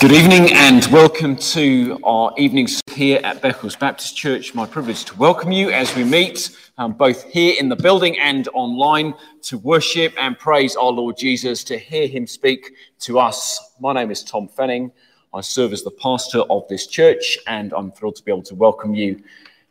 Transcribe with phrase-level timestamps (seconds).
[0.00, 4.54] Good evening and welcome to our evenings here at Beccles Baptist Church.
[4.54, 8.48] My privilege to welcome you as we meet um, both here in the building and
[8.54, 13.72] online to worship and praise our Lord Jesus, to hear him speak to us.
[13.80, 14.92] My name is Tom Fanning.
[15.34, 18.54] I serve as the pastor of this church and I'm thrilled to be able to
[18.54, 19.20] welcome you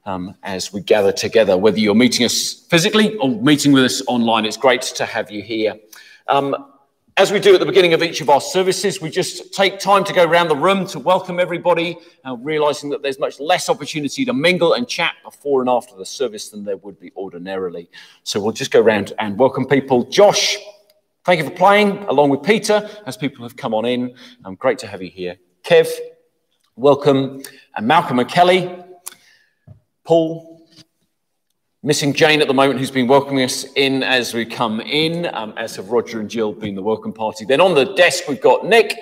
[0.05, 4.43] um, as we gather together, whether you're meeting us physically or meeting with us online.
[4.43, 5.79] It's great to have you here.
[6.27, 6.73] Um,
[7.17, 10.03] as we do at the beginning of each of our services, we just take time
[10.03, 14.23] to go around the room to welcome everybody, uh, realizing that there's much less opportunity
[14.23, 17.89] to mingle and chat before and after the service than there would be ordinarily.
[18.21, 20.03] So we'll just go around and welcome people.
[20.03, 20.57] Josh,
[21.25, 24.15] thank you for playing along with Peter as people have come on in.
[24.45, 25.37] Um, great to have you here.
[25.63, 25.89] Kev,
[26.75, 27.41] welcome.
[27.75, 28.71] And Malcolm and Kelly,
[30.03, 30.56] Paul,
[31.83, 35.53] Missing Jane at the moment, who's been welcoming us in as we come in, um,
[35.57, 37.45] as have Roger and Jill been the welcome party.
[37.45, 38.97] Then on the desk, we've got Nick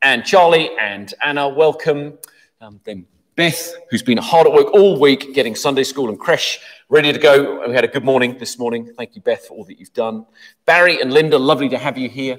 [0.00, 1.48] and Charlie and Anna.
[1.48, 2.18] Welcome.
[2.60, 3.04] Um, then
[3.34, 7.18] Beth, who's been hard at work all week getting Sunday school and creche ready to
[7.18, 7.66] go.
[7.66, 8.92] We had a good morning this morning.
[8.96, 10.24] Thank you, Beth, for all that you've done.
[10.66, 12.38] Barry and Linda, lovely to have you here.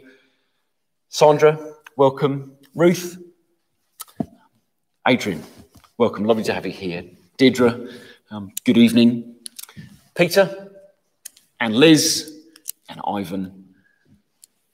[1.09, 1.59] Sandra,
[1.97, 2.53] welcome.
[2.75, 3.21] Ruth,
[5.05, 5.43] Adrian,
[5.97, 6.23] welcome.
[6.23, 7.03] Lovely to have you here.
[7.35, 7.89] Deirdre,
[8.29, 9.30] um, good evening.
[10.15, 10.71] Peter
[11.59, 12.37] and Liz
[12.89, 13.73] and Ivan.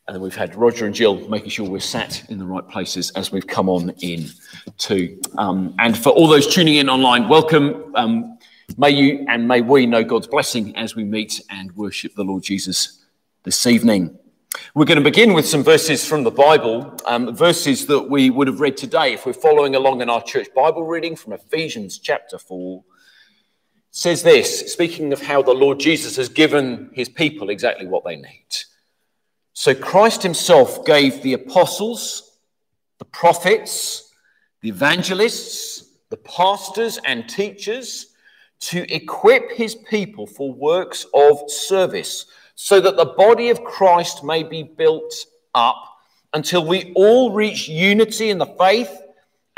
[0.07, 3.11] And then we've had Roger and Jill making sure we're sat in the right places
[3.11, 4.29] as we've come on in
[4.77, 5.19] too.
[5.37, 7.93] Um, and for all those tuning in online, welcome.
[7.95, 8.39] Um,
[8.77, 12.43] may you and may we know God's blessing as we meet and worship the Lord
[12.43, 13.03] Jesus
[13.43, 14.17] this evening.
[14.73, 18.47] We're going to begin with some verses from the Bible, um, verses that we would
[18.47, 22.39] have read today if we're following along in our church Bible reading from Ephesians chapter
[22.39, 22.83] 4
[23.97, 28.15] says this, speaking of how the Lord Jesus has given his people exactly what they
[28.15, 28.45] need.
[29.53, 32.37] So Christ himself gave the apostles,
[32.99, 34.13] the prophets,
[34.61, 38.13] the evangelists, the pastors, and teachers
[38.59, 44.43] to equip his people for works of service, so that the body of Christ may
[44.43, 45.25] be built
[45.55, 45.97] up
[46.35, 48.95] until we all reach unity in the faith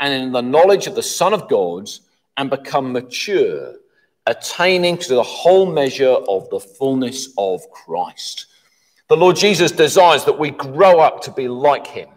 [0.00, 1.90] and in the knowledge of the Son of God
[2.38, 3.74] and become mature
[4.26, 8.46] attaining to the whole measure of the fullness of Christ.
[9.08, 12.08] The Lord Jesus desires that we grow up to be like him,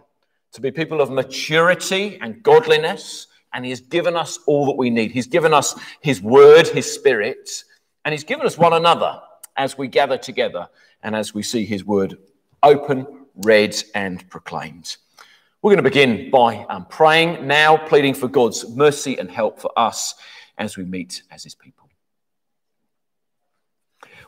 [0.52, 4.90] to be people of maturity and godliness, and he has given us all that we
[4.90, 5.10] need.
[5.10, 7.64] He's given us his word, his spirit,
[8.04, 9.20] and he's given us one another
[9.56, 10.68] as we gather together
[11.02, 12.18] and as we see his word
[12.62, 14.96] open, read, and proclaimed.
[15.62, 19.70] We're going to begin by um, praying now, pleading for God's mercy and help for
[19.78, 20.14] us
[20.58, 21.83] as we meet as his people.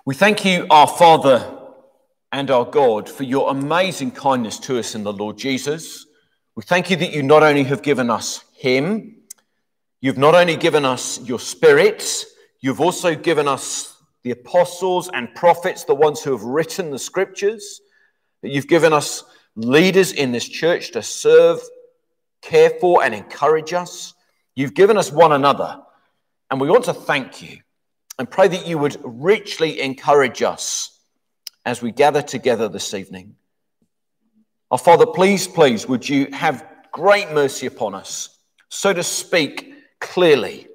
[0.07, 1.53] We thank you, our Father
[2.31, 6.07] and our God, for your amazing kindness to us in the Lord Jesus.
[6.55, 9.17] We thank you that you not only have given us Him,
[10.01, 12.25] you've not only given us your Spirit,
[12.61, 17.81] you've also given us the apostles and prophets, the ones who have written the scriptures,
[18.43, 19.25] that you've given us
[19.57, 21.59] leaders in this church to serve,
[22.43, 24.15] care for, and encourage us.
[24.55, 25.83] You've given us one another,
[26.49, 27.59] and we want to thank you
[28.19, 30.99] and pray that you would richly encourage us
[31.65, 33.35] as we gather together this evening.
[34.71, 38.39] Our Father, please, please, would you have great mercy upon us,
[38.69, 40.67] so to speak clearly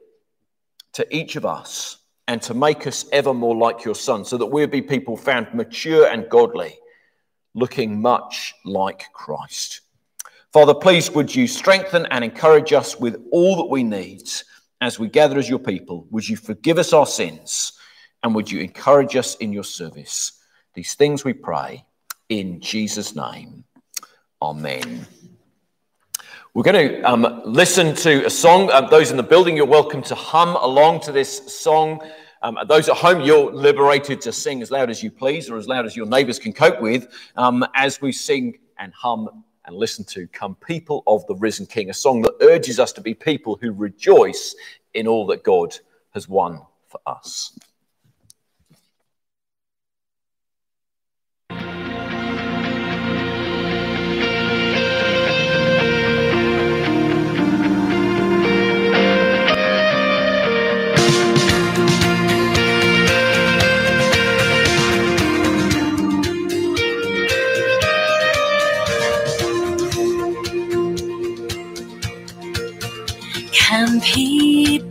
[0.94, 1.98] to each of us
[2.28, 5.54] and to make us ever more like your Son, so that we'll be people found
[5.54, 6.78] mature and godly,
[7.56, 9.82] looking much like Christ.
[10.54, 14.30] Father, please, would you strengthen and encourage us with all that we need
[14.82, 17.74] as we gather as your people, would you forgive us our sins
[18.24, 20.34] and would you encourage us in your service?
[20.74, 21.86] These things we pray
[22.30, 23.64] in Jesus' name.
[24.42, 25.06] Amen.
[26.56, 28.72] We're going to um, listen to a song.
[28.72, 32.02] Um, those in the building, you're welcome to hum along to this song.
[32.42, 35.68] Um, those at home, you're liberated to sing as loud as you please or as
[35.68, 40.04] loud as your neighbors can cope with um, as we sing and hum and listen
[40.04, 43.58] to Come People of the Risen King, a song that urges us to be people
[43.62, 44.54] who rejoice
[44.94, 45.78] in all that God
[46.14, 47.58] has won for us.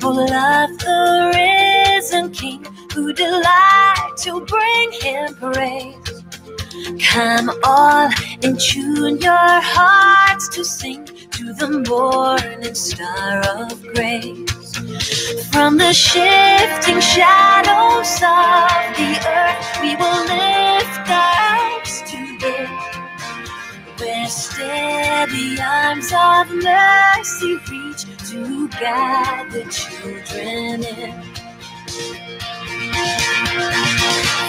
[0.01, 2.65] People love the risen King
[2.95, 6.23] who delight to bring him praise.
[7.03, 8.09] Come all
[8.43, 14.75] and tune your hearts to sing to to the morning star of grace.
[15.53, 22.90] From the shifting shadows of the earth, we will lift our eyes to Thee,
[24.01, 31.15] where steady arms of mercy reach to guide the children in.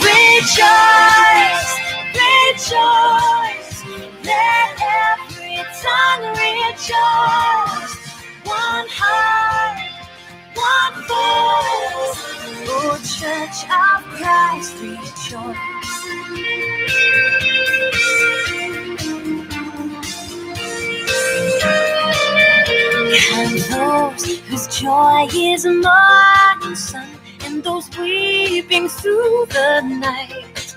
[0.08, 1.72] Rejoice,
[2.16, 3.84] rejoice,
[4.24, 4.72] let
[5.04, 7.94] every tongue rejoice.
[8.46, 9.80] One heart,
[10.56, 12.20] one voice,
[12.70, 15.92] oh Church of Christ, rejoice.
[23.14, 27.10] And those whose joy is morning sun,
[27.44, 30.76] and those weeping through the night.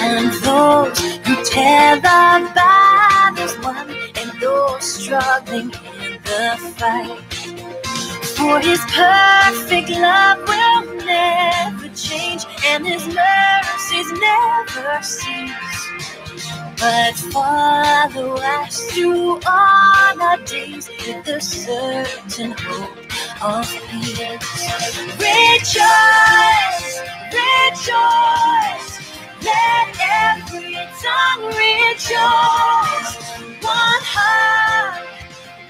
[0.00, 5.72] And those who tell the battles won, and those struggling
[6.04, 7.18] in the fight.
[8.36, 15.71] For his perfect love will never change, and his mercies never cease.
[16.82, 22.98] But follow us through all our days with the certain hope
[23.40, 24.66] of peace.
[25.22, 26.88] Rejoice,
[27.38, 28.98] rejoice,
[29.44, 29.94] let
[30.26, 30.74] every
[31.04, 33.12] tongue rejoice.
[33.62, 35.06] One heart,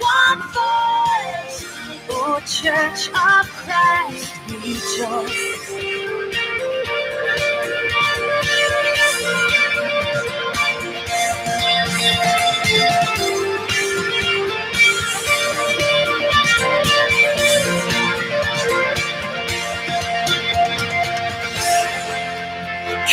[0.01, 1.67] one voice,
[2.09, 4.33] oh Church of Christ,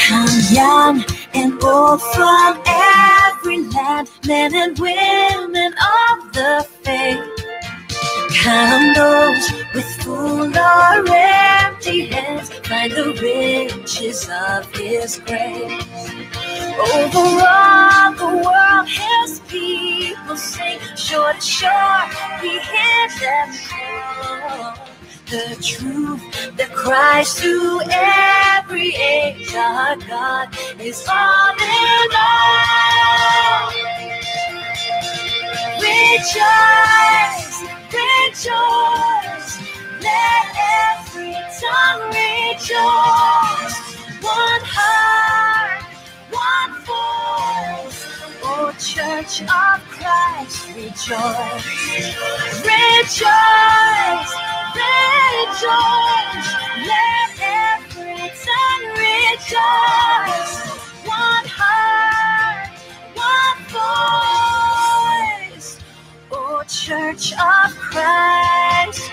[0.07, 1.05] Come young
[1.35, 7.19] and old from every land, men and women of the faith.
[8.43, 15.88] Come those with full or empty hands, find the riches of His grace.
[16.79, 22.03] Over all the world, His people sing, shore to shore,
[22.41, 24.75] we hear them call.
[25.29, 30.49] The truth that cries through every age, our God
[30.79, 33.71] is all in all.
[35.81, 39.53] Rejoice, rejoice,
[40.01, 40.47] let
[40.87, 43.77] every tongue rejoice.
[44.21, 45.58] One heart,
[46.31, 48.07] one voice,
[48.43, 51.65] oh Church of Christ, rejoice,
[52.65, 54.33] rejoice,
[54.75, 56.49] rejoice,
[56.89, 60.53] let every tongue rejoice.
[61.05, 62.69] One heart,
[63.15, 63.59] one
[65.57, 65.79] voice,
[66.31, 69.11] oh Church of Christ,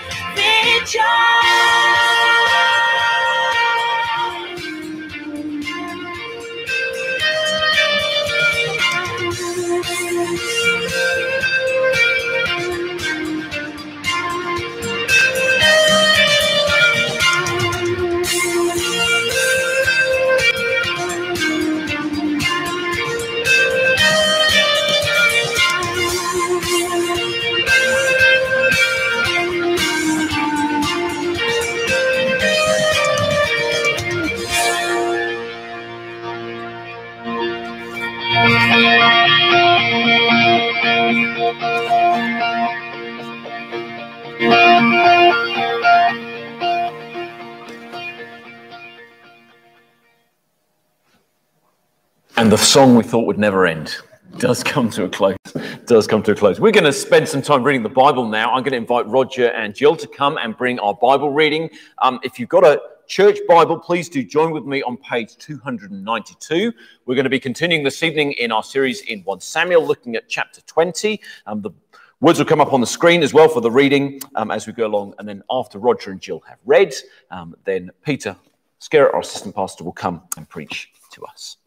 [52.35, 53.95] And the song we thought would never end
[54.37, 55.37] does come to a close.
[55.85, 56.59] Does come to a close.
[56.59, 58.53] We're going to spend some time reading the Bible now.
[58.53, 61.69] I'm going to invite Roger and Jill to come and bring our Bible reading.
[62.01, 66.73] Um, if you've got a church Bible, please do join with me on page 292.
[67.05, 70.27] We're going to be continuing this evening in our series in 1 Samuel, looking at
[70.27, 71.19] chapter 20.
[71.45, 71.71] Um, the
[72.19, 74.73] words will come up on the screen as well for the reading um, as we
[74.73, 75.13] go along.
[75.19, 76.93] And then after Roger and Jill have read,
[77.31, 78.35] um, then Peter
[78.81, 81.57] Skerratt, our assistant pastor, will come and preach to us.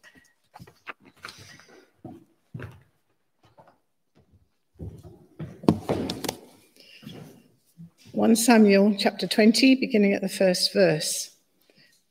[8.13, 11.31] 1 Samuel chapter 20, beginning at the first verse.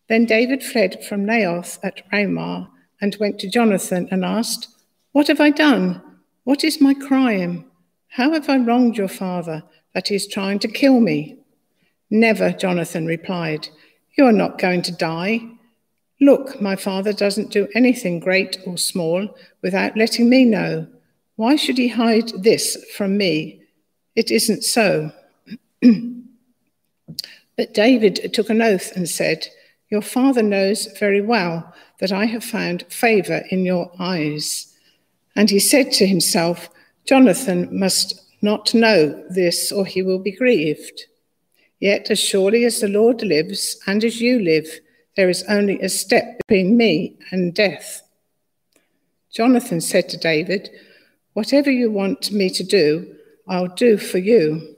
[0.09, 2.71] Then David fled from Naioth at Ramah
[3.02, 4.69] and went to Jonathan and asked,
[5.12, 6.00] What have I done?
[6.45, 7.71] What is my crime?
[8.09, 11.37] How have I wronged your father that he is trying to kill me?
[12.09, 13.69] Never, Jonathan replied.
[14.16, 15.42] You are not going to die.
[16.19, 20.87] Look, my father doesn't do anything great or small without letting me know.
[21.37, 23.61] Why should he hide this from me?
[24.16, 25.12] It isn't so.
[27.56, 29.49] but David took an oath and said,
[29.88, 34.75] Your father knows very well that I have found favor in your eyes.
[35.37, 36.68] And he said to himself,
[37.06, 41.06] Jonathan must not know this, or he will be grieved.
[41.78, 44.80] Yet, as surely as the Lord lives, and as you live,
[45.16, 48.02] there is only a step between me and death.
[49.32, 50.70] Jonathan said to David,
[51.32, 53.14] Whatever you want me to do,
[53.49, 54.76] I'll do for you.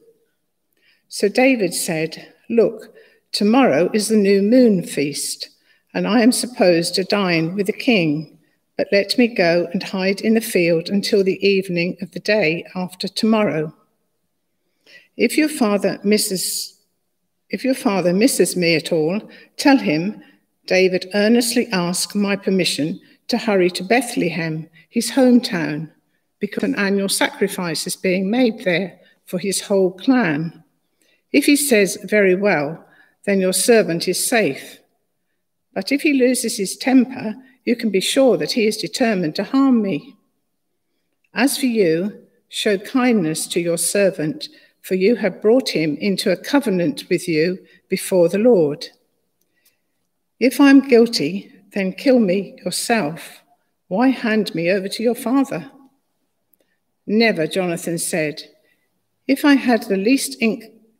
[1.15, 2.95] So David said, Look,
[3.33, 5.51] tomorrow is the new moon feast,
[5.93, 8.39] and I am supposed to dine with the king.
[8.79, 12.65] But let me go and hide in the field until the evening of the day
[12.75, 13.75] after tomorrow.
[15.19, 16.81] If your father misses
[17.51, 19.21] if your father misses me at all,
[19.59, 20.23] tell him
[20.67, 25.91] David earnestly asked my permission to hurry to Bethlehem, his hometown,
[26.39, 30.62] because an annual sacrifice is being made there for his whole clan.
[31.33, 32.85] If he says, Very well,
[33.25, 34.79] then your servant is safe.
[35.75, 37.35] But if he loses his temper,
[37.65, 40.17] you can be sure that he is determined to harm me.
[41.33, 44.49] As for you, show kindness to your servant
[44.83, 48.89] for you have brought him into a covenant with you before the Lord.
[50.41, 53.43] If I am guilty, then kill me yourself.
[53.87, 55.71] Why hand me over to your father?
[57.07, 58.43] Never, Jonathan said.
[59.29, 60.37] If I had the least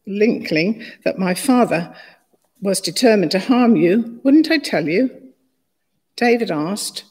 [0.07, 1.95] inkling that my father
[2.61, 5.11] was determined to harm you, wouldn't I tell you?
[6.17, 7.05] David asked,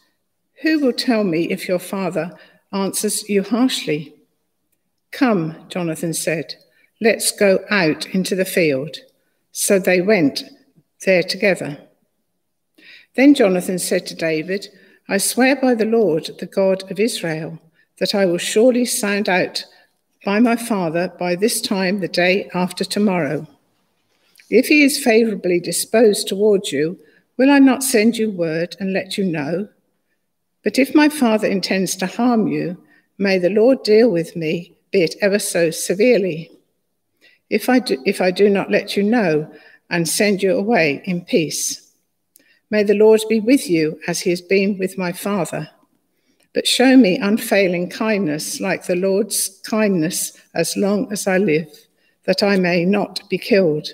[0.62, 2.38] Who will tell me if your father
[2.72, 4.16] answers you harshly?
[5.12, 6.56] Come, Jonathan said,
[7.02, 8.98] let's go out into the field.
[9.52, 10.44] So they went
[11.06, 11.78] there together.
[13.16, 14.68] Then Jonathan said to David,
[15.10, 17.60] I swear by the Lord, the God of Israel,
[18.00, 19.66] that I will surely sound out
[20.24, 23.48] by my father by this time the day after tomorrow.
[24.50, 27.00] If he is favorably disposed towards you,
[27.38, 29.70] will I not send you word and let you know?
[30.64, 32.78] But if my father intends to harm you,
[33.18, 36.52] may the Lord deal with me be it ever so severely.
[37.50, 39.52] If I do, if I do not let you know
[39.90, 41.92] and send you away in peace,
[42.70, 45.70] may the Lord be with you as he has been with my father.
[46.54, 51.70] But show me unfailing kindness like the Lord's kindness as long as I live,
[52.26, 53.88] that I may not be killed.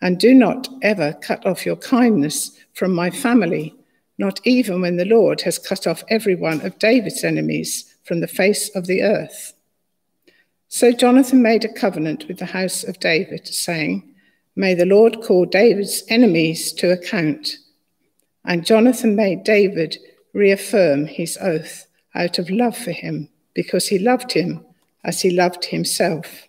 [0.00, 3.74] And do not ever cut off your kindness from my family,
[4.18, 8.28] not even when the Lord has cut off every one of David's enemies from the
[8.28, 9.54] face of the earth.
[10.68, 14.14] So Jonathan made a covenant with the house of David, saying,
[14.56, 17.56] May the Lord call David's enemies to account.
[18.44, 19.96] And Jonathan made David
[20.34, 24.62] reaffirm his oath out of love for him, because he loved him
[25.02, 26.46] as he loved himself.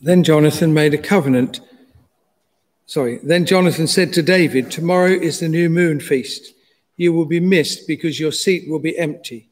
[0.00, 1.60] Then Jonathan made a covenant.
[2.86, 6.54] Sorry, then Jonathan said to David, Tomorrow is the new moon feast.
[6.96, 9.48] You will be missed because your seat will be empty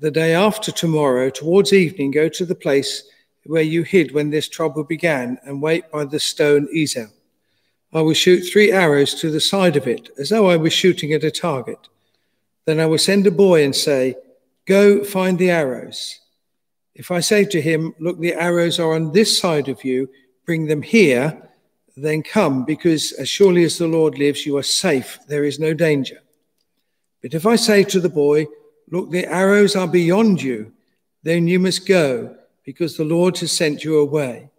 [0.00, 3.04] the day after tomorrow, towards evening, go to the place
[3.44, 7.10] where you hid when this trouble began and wait by the stone Ezel.
[7.92, 11.12] I will shoot three arrows to the side of it, as though I was shooting
[11.12, 11.88] at a target.
[12.64, 14.14] Then I will send a boy and say,
[14.66, 16.20] Go find the arrows.
[16.94, 20.08] If I say to him, Look, the arrows are on this side of you,
[20.46, 21.50] bring them here,
[21.96, 25.74] then come, because as surely as the Lord lives, you are safe, there is no
[25.74, 26.22] danger.
[27.22, 28.46] But if I say to the boy,
[28.92, 30.72] Look, the arrows are beyond you.
[31.22, 34.50] Then you must go, because the Lord has sent you away.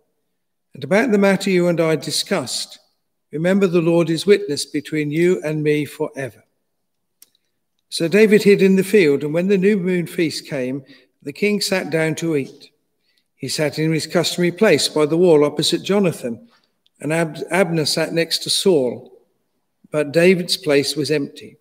[0.73, 2.79] And about the matter you and I discussed,
[3.31, 6.43] remember the Lord is witness between you and me forever.
[7.89, 10.83] So David hid in the field, and when the new moon feast came,
[11.21, 12.71] the king sat down to eat.
[13.35, 16.47] He sat in his customary place by the wall opposite Jonathan,
[16.99, 19.11] and Ab- Abner sat next to Saul,
[19.91, 21.57] but David's place was empty.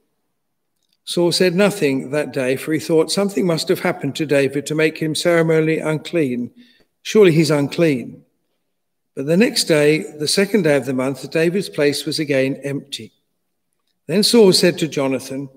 [1.05, 4.75] Saul said nothing that day, for he thought something must have happened to David to
[4.75, 6.53] make him ceremonially unclean.
[7.03, 8.23] Surely he's unclean.
[9.14, 13.12] But the next day, the second day of the month, David's place was again empty.
[14.07, 15.49] Then Saul said to Jonathan,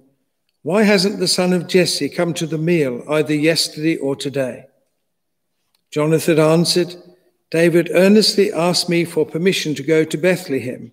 [0.64, 4.66] Why hasn't the son of Jesse come to the meal either yesterday or today?
[5.92, 6.96] Jonathan answered,
[7.52, 10.92] David earnestly asked me for permission to go to Bethlehem.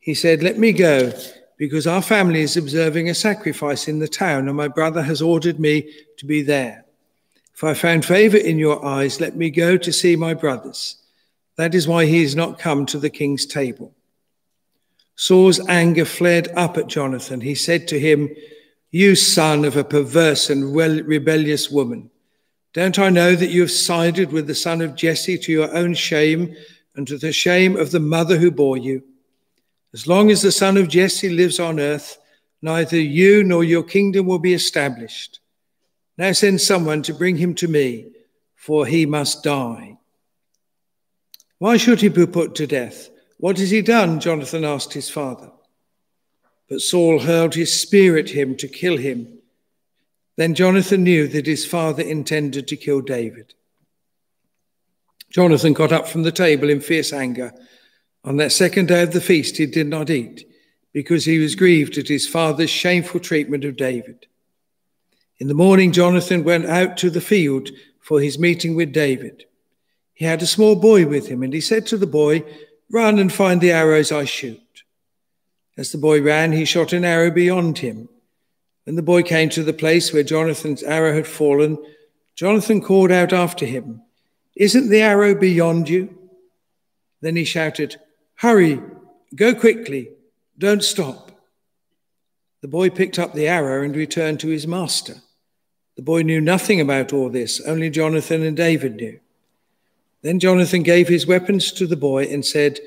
[0.00, 1.12] He said, Let me go
[1.56, 5.58] because our family is observing a sacrifice in the town, and my brother has ordered
[5.58, 6.84] me to be there.
[7.54, 10.96] If I found favor in your eyes, let me go to see my brothers.
[11.56, 13.94] That is why he has not come to the king's table.
[15.16, 17.40] Saul's anger flared up at Jonathan.
[17.40, 18.34] He said to him,
[18.90, 22.10] You son of a perverse and rebellious woman.
[22.72, 25.94] Don't I know that you have sided with the son of Jesse to your own
[25.94, 26.56] shame
[26.96, 29.04] and to the shame of the mother who bore you?
[29.92, 32.18] As long as the son of Jesse lives on earth,
[32.60, 35.38] neither you nor your kingdom will be established.
[36.18, 38.10] Now send someone to bring him to me,
[38.56, 39.93] for he must die.
[41.64, 43.08] Why should he be put to death?
[43.38, 44.20] What has he done?
[44.20, 45.50] Jonathan asked his father.
[46.68, 49.38] But Saul hurled his spear at him to kill him.
[50.36, 53.54] Then Jonathan knew that his father intended to kill David.
[55.30, 57.54] Jonathan got up from the table in fierce anger.
[58.24, 60.46] On that second day of the feast, he did not eat,
[60.92, 64.26] because he was grieved at his father's shameful treatment of David.
[65.38, 67.70] In the morning, Jonathan went out to the field
[68.02, 69.46] for his meeting with David.
[70.14, 72.44] He had a small boy with him, and he said to the boy,
[72.90, 74.60] Run and find the arrows I shoot.
[75.76, 78.08] As the boy ran, he shot an arrow beyond him.
[78.84, 81.78] When the boy came to the place where Jonathan's arrow had fallen,
[82.36, 84.02] Jonathan called out after him,
[84.54, 86.16] Isn't the arrow beyond you?
[87.20, 87.96] Then he shouted,
[88.36, 88.80] Hurry,
[89.34, 90.10] go quickly,
[90.58, 91.32] don't stop.
[92.60, 95.16] The boy picked up the arrow and returned to his master.
[95.96, 99.20] The boy knew nothing about all this, only Jonathan and David knew.
[100.24, 102.80] Then Jonathan gave his weapons to the boy and said,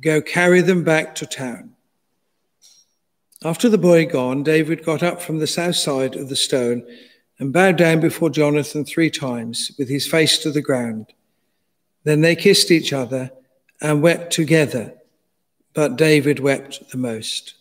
[0.00, 1.72] Go carry them back to town.
[3.44, 6.86] After the boy had gone, David got up from the south side of the stone
[7.40, 11.12] and bowed down before Jonathan three times with his face to the ground.
[12.04, 13.32] Then they kissed each other
[13.80, 14.94] and wept together,
[15.74, 17.54] but David wept the most.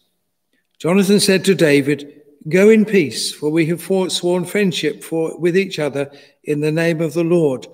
[0.78, 5.80] Jonathan said to David, Go in peace, for we have sworn friendship for, with each
[5.80, 6.12] other
[6.44, 7.68] in the name of the Lord,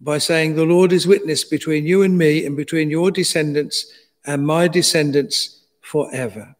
[0.00, 3.92] by saying, The Lord is witness between you and me, and between your descendants
[4.24, 6.54] and my descendants forever.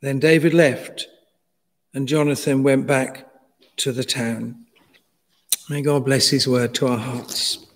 [0.00, 1.08] Then David left,
[1.94, 3.26] and Jonathan went back
[3.76, 4.66] to the town.
[5.70, 7.66] May God bless his word to our hearts.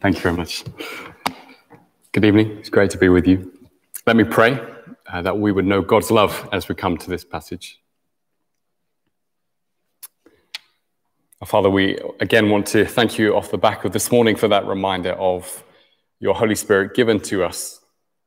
[0.00, 0.64] Thank you very much.
[2.12, 2.58] Good evening.
[2.58, 3.52] It's great to be with you.
[4.06, 4.60] Let me pray
[5.10, 7.80] uh, that we would know God's love as we come to this passage.
[11.44, 14.66] Father, we again want to thank you off the back of this morning for that
[14.66, 15.62] reminder of
[16.18, 17.80] your Holy Spirit given to us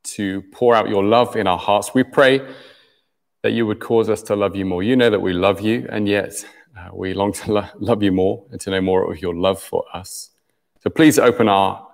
[0.04, 1.94] to pour out your love in our hearts.
[1.94, 2.40] We pray
[3.42, 4.82] that you would cause us to love you more.
[4.84, 6.44] You know that we love you, and yet
[6.78, 9.60] uh, we long to lo- love you more and to know more of your love
[9.60, 10.30] for us.
[10.80, 11.88] So please open our,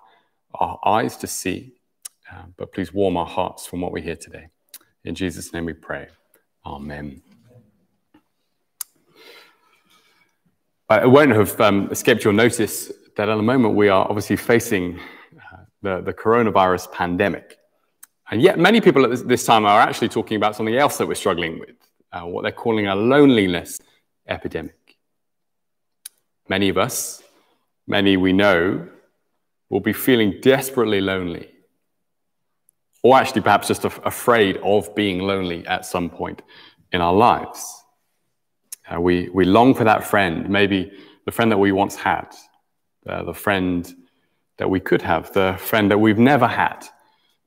[0.55, 1.73] our eyes to see,
[2.31, 4.49] uh, but please warm our hearts from what we hear today.
[5.05, 6.09] In Jesus' name we pray.
[6.67, 7.23] Amen.
[10.91, 15.01] It won't have um, escaped your notice that at the moment we are obviously facing
[15.85, 17.59] the, the coronavirus pandemic.
[18.31, 21.07] And yet, many people at this, this, time are actually talking about something else that
[21.07, 21.77] we're struggling with,
[22.11, 23.79] uh, what they're calling a loneliness
[24.27, 24.97] epidemic.
[26.49, 27.23] Many of us,
[27.87, 28.89] many we know,
[29.69, 31.51] will be feeling desperately lonely,
[33.03, 36.41] or actually perhaps just af- afraid of being lonely at some point
[36.93, 37.84] in our lives.
[38.93, 40.93] Uh, we, we long for that friend, maybe
[41.25, 42.35] the friend that we once had,
[43.09, 43.95] uh, the friend
[44.59, 46.87] that we could have, the friend that we've never had.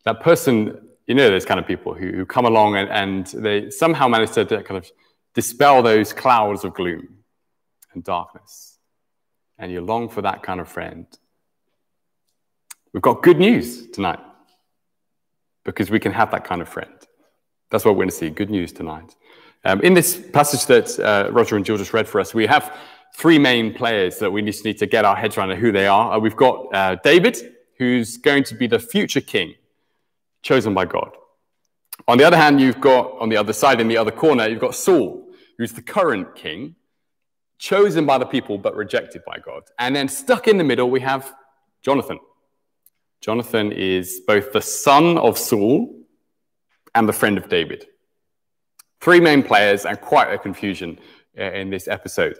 [0.03, 3.69] That person, you know, those kind of people who, who come along and, and they
[3.69, 4.89] somehow manage to, kind of
[5.33, 7.19] dispel those clouds of gloom
[7.93, 8.77] and darkness.
[9.59, 11.05] And you long for that kind of friend.
[12.93, 14.19] We've got good news tonight
[15.63, 16.91] because we can have that kind of friend.
[17.69, 19.15] That's what we're going to see good news tonight.
[19.67, 22.73] Um, in this passage that uh, Roger and Jill just read for us, we have
[23.17, 26.13] three main players that we just need to get our heads around who they are.
[26.13, 27.37] Uh, we've got uh, David,
[27.77, 29.55] who's going to be the future king,
[30.41, 31.09] chosen by God.
[32.07, 34.61] On the other hand, you've got, on the other side, in the other corner, you've
[34.61, 35.27] got Saul,
[35.57, 36.77] who's the current king,
[37.57, 39.63] chosen by the people but rejected by God.
[39.79, 41.33] And then stuck in the middle, we have
[41.81, 42.19] Jonathan.
[43.19, 45.93] Jonathan is both the son of Saul
[46.95, 47.85] and the friend of David.
[49.01, 50.99] Three main players and quite a confusion
[51.37, 52.37] uh, in this episode.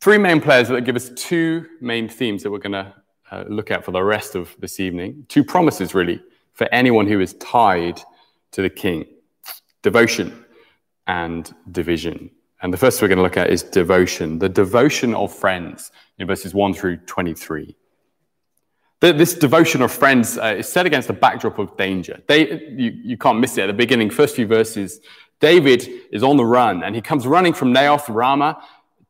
[0.00, 2.94] Three main players that give us two main themes that we're going to
[3.30, 5.26] uh, look at for the rest of this evening.
[5.28, 6.22] Two promises, really,
[6.54, 8.00] for anyone who is tied
[8.52, 9.06] to the king
[9.82, 10.44] devotion
[11.06, 12.30] and division.
[12.62, 16.26] And the first we're going to look at is devotion, the devotion of friends in
[16.26, 17.76] verses 1 through 23.
[19.00, 22.20] This devotion of friends uh, is set against the backdrop of danger.
[22.26, 25.00] They, you, you can't miss it at the beginning, first few verses.
[25.40, 28.62] David is on the run and he comes running from Naioth, Ramah,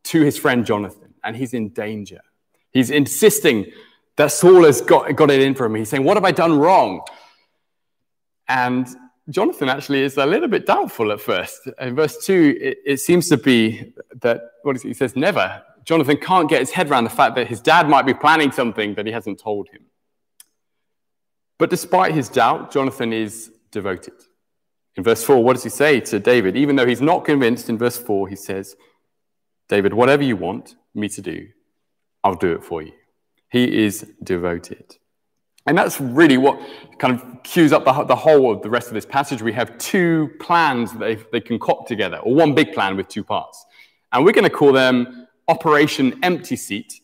[0.05, 2.21] to his friend Jonathan, and he's in danger.
[2.71, 3.73] He's insisting
[4.17, 5.75] that Saul has got, got it in for him.
[5.75, 7.03] He's saying, What have I done wrong?
[8.49, 8.89] And
[9.31, 11.69] Jonathan actually is a little bit doubtful at first.
[11.81, 14.89] In verse 2, it, it seems to be that, what is it?
[14.89, 15.63] He says, never.
[15.85, 18.95] Jonathan can't get his head around the fact that his dad might be planning something
[18.95, 19.83] that he hasn't told him.
[21.59, 24.15] But despite his doubt, Jonathan is devoted.
[24.99, 26.57] In verse 4, what does he say to David?
[26.57, 28.75] Even though he's not convinced, in verse 4, he says,
[29.69, 31.47] David, whatever you want me to do,
[32.25, 32.91] I'll do it for you.
[33.49, 34.97] He is devoted.
[35.67, 36.61] And that's really what
[36.99, 39.41] kind of cues up the, the whole of the rest of this passage.
[39.41, 43.23] We have two plans that they, they concoct together, or one big plan with two
[43.23, 43.65] parts.
[44.11, 47.03] And we're going to call them Operation Empty Seat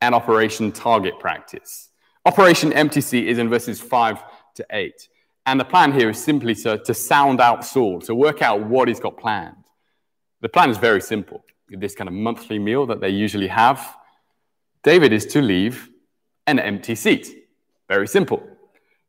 [0.00, 1.88] and Operation Target Practice.
[2.24, 4.22] Operation Empty Seat is in verses 5
[4.54, 5.08] to 8.
[5.46, 8.88] And the plan here is simply to, to sound out Saul, to work out what
[8.88, 9.64] he's got planned.
[10.40, 11.44] The plan is very simple.
[11.68, 13.96] This kind of monthly meal that they usually have,
[14.82, 15.88] David is to leave
[16.46, 17.28] an empty seat.
[17.88, 18.42] Very simple.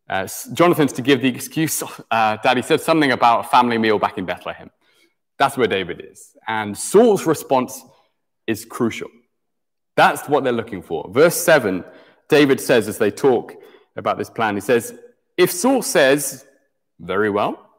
[0.08, 4.18] Uh, Jonathan's to give the excuse uh, he said something about a family meal back
[4.18, 4.70] in Bethlehem.
[5.38, 6.36] That's where David is.
[6.48, 7.84] And Saul's response
[8.46, 9.10] is crucial.
[9.96, 11.10] That's what they're looking for.
[11.12, 11.84] Verse 7,
[12.30, 13.54] David says as they talk
[13.96, 14.98] about this plan, he says,
[15.38, 16.46] If Saul says,
[17.00, 17.70] Very well,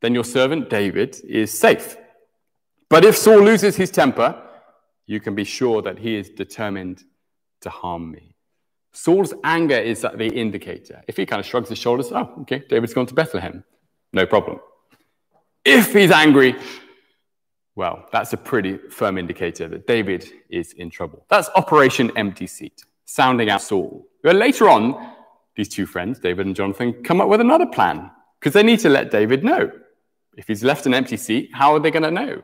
[0.00, 1.96] then your servant David is safe.
[2.88, 4.42] But if Saul loses his temper,
[5.06, 7.04] you can be sure that he is determined
[7.60, 8.34] to harm me.
[8.92, 11.02] Saul's anger is the indicator.
[11.06, 13.62] If he kind of shrugs his shoulders, oh, okay, David's gone to Bethlehem,
[14.12, 14.60] no problem.
[15.64, 16.56] If he's angry,
[17.74, 21.26] well, that's a pretty firm indicator that David is in trouble.
[21.28, 24.06] That's Operation Empty Seat, sounding out Saul.
[24.22, 25.12] But later on,
[25.56, 28.88] these two friends, David and Jonathan, come up with another plan because they need to
[28.88, 29.70] let David know.
[30.36, 32.42] If he's left an empty seat, how are they going to know?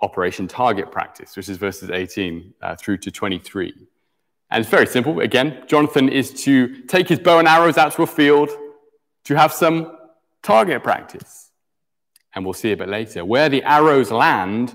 [0.00, 3.72] Operation Target Practice, which is verses 18 uh, through to 23.
[4.50, 5.20] And it's very simple.
[5.20, 8.50] Again, Jonathan is to take his bow and arrows out to a field
[9.24, 9.96] to have some
[10.42, 11.50] target practice.
[12.34, 13.24] And we'll see a bit later.
[13.24, 14.74] Where the arrows land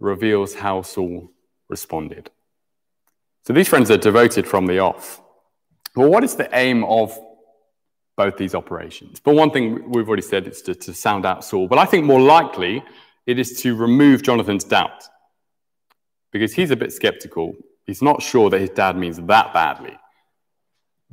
[0.00, 1.30] reveals how Saul
[1.68, 2.30] responded.
[3.44, 5.20] So these friends are devoted from the off.
[5.96, 7.18] Well, what is the aim of
[8.16, 9.20] both these operations?
[9.20, 12.04] For one thing, we've already said it's to, to sound out Saul, but I think
[12.04, 12.84] more likely
[13.26, 15.04] it is to remove Jonathan's doubt
[16.32, 17.54] because he's a bit skeptical
[17.88, 19.98] He's not sure that his dad means that badly.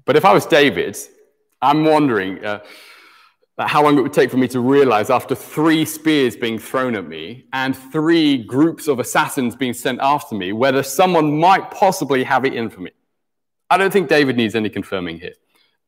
[0.04, 0.98] But if I was David,
[1.62, 2.60] I'm wondering uh,
[3.58, 7.08] how long it would take for me to realize after three spears being thrown at
[7.08, 12.44] me and three groups of assassins being sent after me whether someone might possibly have
[12.44, 12.92] it in for me.
[13.70, 15.34] I don't think David needs any confirming here.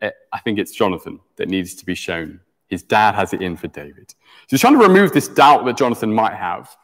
[0.02, 2.40] Uh, I think it's Jonathan that needs to be shown.
[2.68, 4.10] His dad has it in for David.
[4.10, 4.16] So
[4.50, 6.76] he's trying to remove this doubt that Jonathan might have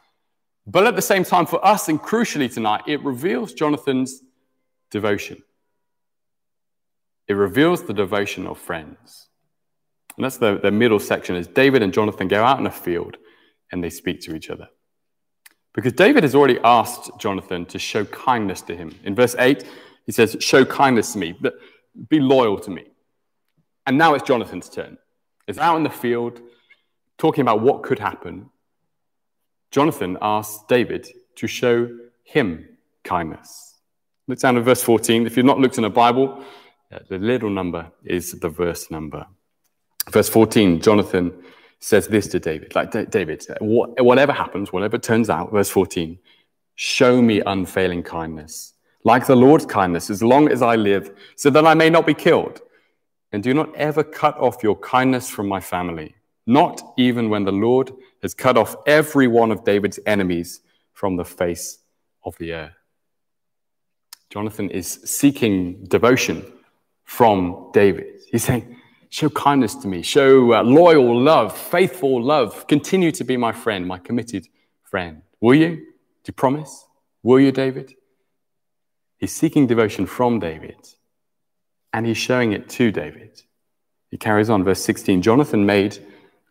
[0.66, 4.22] but at the same time, for us, and crucially tonight, it reveals Jonathan's
[4.92, 5.44] devotion.
[7.28, 9.28] It reveals the devotion of friends.
[10.16, 13.18] And that's the, the middle section as David and Jonathan go out in a field
[13.72, 14.70] and they speak to each other.
[15.74, 18.94] Because David has already asked Jonathan to show kindness to him.
[19.04, 19.66] In verse 8,
[20.06, 21.56] he says, Show kindness to me, but
[22.10, 22.86] be loyal to me.
[23.86, 24.98] And now it's Jonathan's turn.
[25.48, 26.42] He's out in the field
[27.18, 28.50] talking about what could happen.
[29.72, 31.90] Jonathan asks David to show
[32.24, 32.68] him
[33.04, 33.76] kindness.
[34.28, 35.26] Look down at verse 14.
[35.26, 36.44] If you've not looked in a Bible,
[36.92, 39.26] uh, the little number is the verse number.
[40.10, 41.34] Verse 14, Jonathan
[41.80, 46.18] says this to David, like David, whatever happens, whatever turns out, verse 14,
[46.76, 51.66] show me unfailing kindness, like the Lord's kindness, as long as I live, so that
[51.66, 52.62] I may not be killed.
[53.32, 57.52] And do not ever cut off your kindness from my family not even when the
[57.52, 60.62] Lord has cut off every one of David's enemies
[60.94, 61.80] from the face
[62.24, 62.74] of the earth.
[64.30, 66.46] Jonathan is seeking devotion
[67.04, 68.22] from David.
[68.32, 68.78] He's saying,
[69.10, 73.86] Show kindness to me, show uh, loyal love, faithful love, continue to be my friend,
[73.86, 74.48] my committed
[74.82, 75.22] friend.
[75.40, 75.76] Will you?
[75.76, 76.88] Do you promise?
[77.22, 77.94] Will you, David?
[79.24, 80.76] He's seeking devotion from David,
[81.94, 83.42] and he's showing it to David.
[84.12, 85.98] He carries on, verse 16 Jonathan made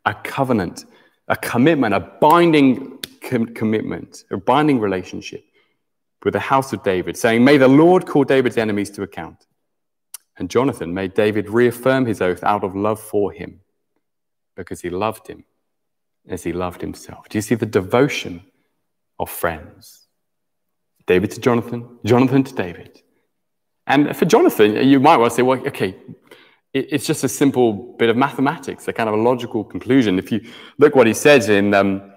[0.07, 0.87] a covenant,
[1.29, 5.45] a commitment, a binding com- commitment, a binding relationship
[6.25, 9.45] with the house of David, saying, May the Lord call David's enemies to account.
[10.39, 13.61] And Jonathan made David reaffirm his oath out of love for him
[14.57, 15.45] because he loved him
[16.27, 17.29] as he loved himself.
[17.29, 18.43] Do you see the devotion
[19.19, 20.02] of friends?
[21.07, 23.03] David to Jonathan, Jonathan to David.
[23.87, 25.97] And for Jonathan, you might well say, well, okay,
[26.73, 30.19] it's just a simple bit of mathematics, a kind of a logical conclusion.
[30.19, 30.41] If you
[30.79, 32.15] look what he says in um,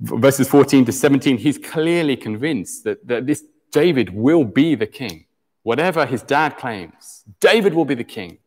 [0.00, 5.26] verses 14 to 17, he's clearly convinced that, that this David will be the king.
[5.62, 8.38] Whatever his dad claims, David will be the king.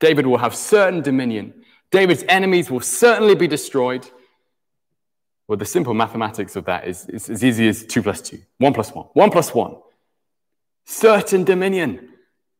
[0.00, 1.64] David will have certain dominion.
[1.90, 4.10] David's enemies will certainly be destroyed.
[5.46, 8.72] Well, the simple mathematics of that is, is as easy as 2 plus 2, 1
[8.72, 9.76] plus 1, 1 plus 1.
[10.86, 12.10] Certain dominion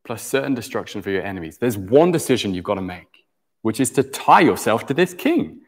[0.04, 1.58] plus certain destruction for your enemies.
[1.58, 3.24] There's one decision you've got to make,
[3.62, 5.62] which is to tie yourself to this king.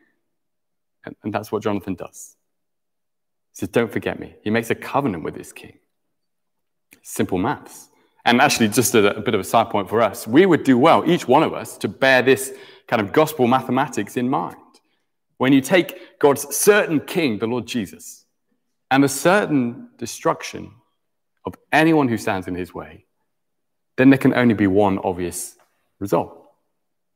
[1.05, 2.37] And, and that's what Jonathan does.
[3.53, 4.35] He says, Don't forget me.
[4.43, 5.79] He makes a covenant with this king.
[7.03, 7.89] Simple maths.
[8.27, 10.77] And actually, just a, a bit of a side point for us, we would do
[10.77, 12.53] well, each one of us, to bear this
[12.89, 14.57] kind of gospel mathematics in mind.
[15.39, 18.25] When you take God's certain king, the Lord Jesus,
[18.91, 20.73] and the certain destruction
[21.45, 23.05] of anyone who stands in his way,
[23.97, 25.57] then there can only be one obvious
[25.99, 26.51] result,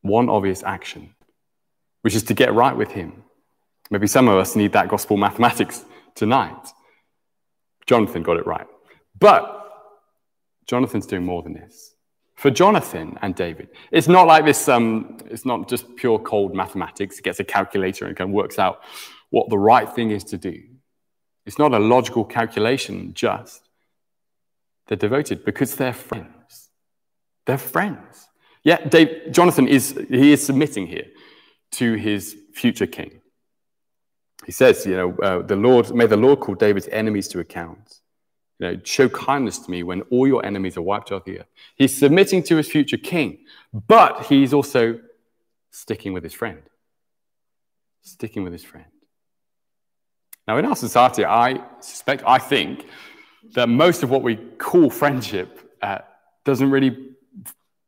[0.02, 1.14] one obvious action,
[2.02, 3.24] which is to get right with him.
[3.90, 6.68] Maybe some of us need that gospel mathematics tonight.
[7.86, 8.66] Jonathan got it right.
[9.18, 9.56] But
[10.66, 11.94] Jonathan's doing more than this.
[12.40, 17.16] For Jonathan and David, it's not like this, um, it's not just pure cold mathematics.
[17.16, 18.80] He gets a calculator and kind of works out
[19.28, 20.58] what the right thing is to do.
[21.44, 23.68] It's not a logical calculation, just.
[24.86, 26.70] They're devoted because they're friends.
[27.44, 28.28] They're friends.
[28.64, 31.08] Yeah, Dave, Jonathan is, he is submitting here
[31.72, 33.20] to his future king.
[34.46, 37.99] He says, you know, uh, the Lord, may the Lord call David's enemies to account
[38.60, 41.46] you know, show kindness to me when all your enemies are wiped off the earth.
[41.76, 43.38] He's submitting to his future king,
[43.72, 45.00] but he's also
[45.70, 46.60] sticking with his friend.
[48.02, 48.86] Sticking with his friend.
[50.46, 52.86] Now, in our society, I suspect, I think,
[53.54, 55.98] that most of what we call friendship uh,
[56.44, 57.14] doesn't really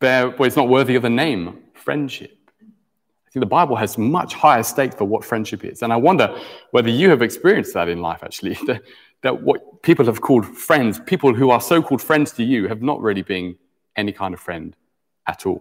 [0.00, 2.38] bear, well, it's not worthy of the name friendship.
[2.60, 5.82] I think the Bible has much higher stakes for what friendship is.
[5.82, 6.38] And I wonder
[6.70, 8.58] whether you have experienced that in life, actually.
[9.22, 12.82] that what people have called friends, people who are so called friends to you, have
[12.82, 13.56] not really been
[13.96, 14.76] any kind of friend
[15.26, 15.60] at all.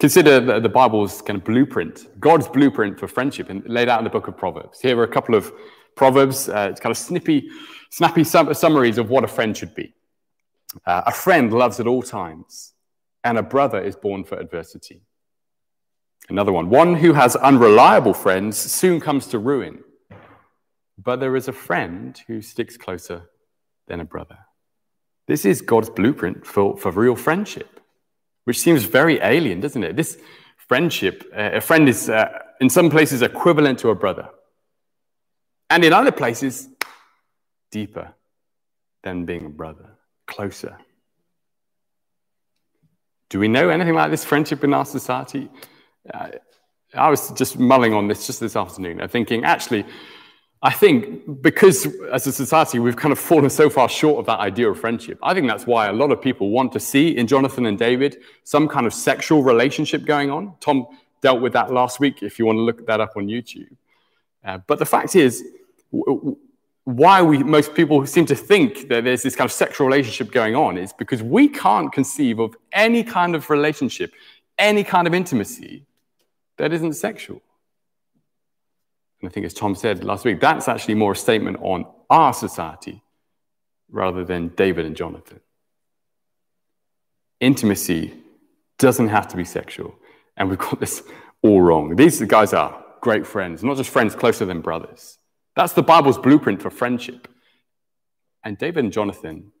[0.00, 4.04] Consider the, the Bible's kind of blueprint, God's blueprint for friendship, and laid out in
[4.04, 4.80] the book of Proverbs.
[4.80, 5.52] Here are a couple of
[5.96, 7.48] Proverbs, uh, it's kind of snippy,
[7.90, 9.94] snappy sum- summaries of what a friend should be.
[10.84, 12.74] Uh, a friend loves at all times,
[13.22, 15.02] and a brother is born for adversity.
[16.28, 19.84] Another one, one who has unreliable friends soon comes to ruin
[21.02, 23.30] but there is a friend who sticks closer
[23.86, 24.38] than a brother.
[25.26, 27.80] This is God's blueprint for, for real friendship,
[28.44, 29.96] which seems very alien, doesn't it?
[29.96, 30.18] This
[30.68, 32.28] friendship, uh, a friend is uh,
[32.60, 34.28] in some places equivalent to a brother,
[35.70, 36.68] and in other places,
[37.70, 38.14] deeper
[39.02, 40.78] than being a brother, closer.
[43.30, 45.50] Do we know anything like this friendship in our society?
[46.12, 46.28] Uh,
[46.94, 49.84] I was just mulling on this just this afternoon, and thinking, actually,
[50.64, 54.40] I think because as a society we've kind of fallen so far short of that
[54.40, 57.26] idea of friendship, I think that's why a lot of people want to see in
[57.26, 60.54] Jonathan and David some kind of sexual relationship going on.
[60.60, 60.86] Tom
[61.20, 63.76] dealt with that last week if you want to look that up on YouTube.
[64.42, 65.44] Uh, but the fact is,
[66.84, 70.56] why we most people seem to think that there's this kind of sexual relationship going
[70.56, 74.14] on is because we can't conceive of any kind of relationship,
[74.58, 75.84] any kind of intimacy
[76.56, 77.42] that isn't sexual.
[79.24, 82.34] And I think, as Tom said last week, that's actually more a statement on our
[82.34, 83.02] society
[83.90, 85.40] rather than David and Jonathan.
[87.40, 88.12] Intimacy
[88.76, 89.94] doesn't have to be sexual.
[90.36, 91.02] And we've got this
[91.40, 91.96] all wrong.
[91.96, 95.16] These guys are great friends, not just friends closer than brothers.
[95.56, 97.26] That's the Bible's blueprint for friendship.
[98.44, 99.52] And David and Jonathan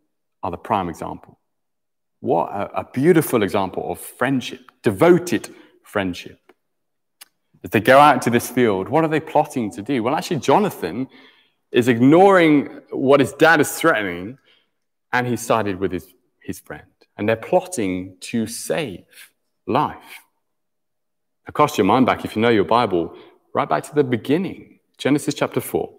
[0.42, 1.40] are the prime example.
[2.20, 5.48] What a, a beautiful example of friendship, devoted
[5.84, 6.43] friendship.
[7.64, 10.02] As they go out into this field, what are they plotting to do?
[10.02, 11.08] Well, actually, Jonathan
[11.72, 14.38] is ignoring what his dad is threatening,
[15.14, 16.06] and he sided with his,
[16.40, 16.84] his friend.
[17.16, 19.06] And they're plotting to save
[19.66, 20.20] life.
[21.46, 23.16] Now, cast your mind back, if you know your Bible,
[23.54, 25.90] right back to the beginning, Genesis chapter 4,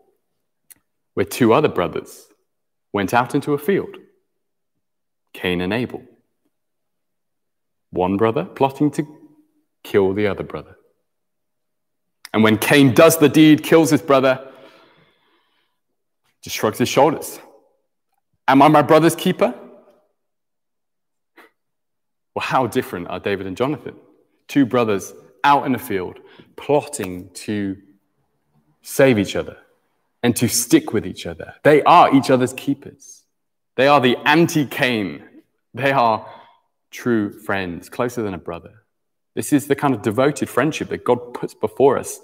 [1.15, 2.27] where two other brothers
[2.93, 3.97] went out into a field
[5.33, 6.03] Cain and Abel.
[7.89, 9.05] One brother plotting to
[9.83, 10.77] kill the other brother.
[12.35, 14.45] And when Cain does the deed, kills his brother,
[16.43, 17.39] just shrugs his shoulders.
[18.45, 19.55] Am I my brother's keeper?
[22.35, 23.95] Well, how different are David and Jonathan?
[24.49, 25.13] Two brothers
[25.45, 26.19] out in the field,
[26.57, 27.77] plotting to
[28.81, 29.55] save each other
[30.21, 31.53] and to stick with each other.
[31.63, 33.23] They are each other's keepers.
[33.77, 35.23] They are the anti Cain.
[35.73, 36.29] They are
[36.91, 38.84] true friends, closer than a brother.
[39.35, 42.19] This is the kind of devoted friendship that God puts before us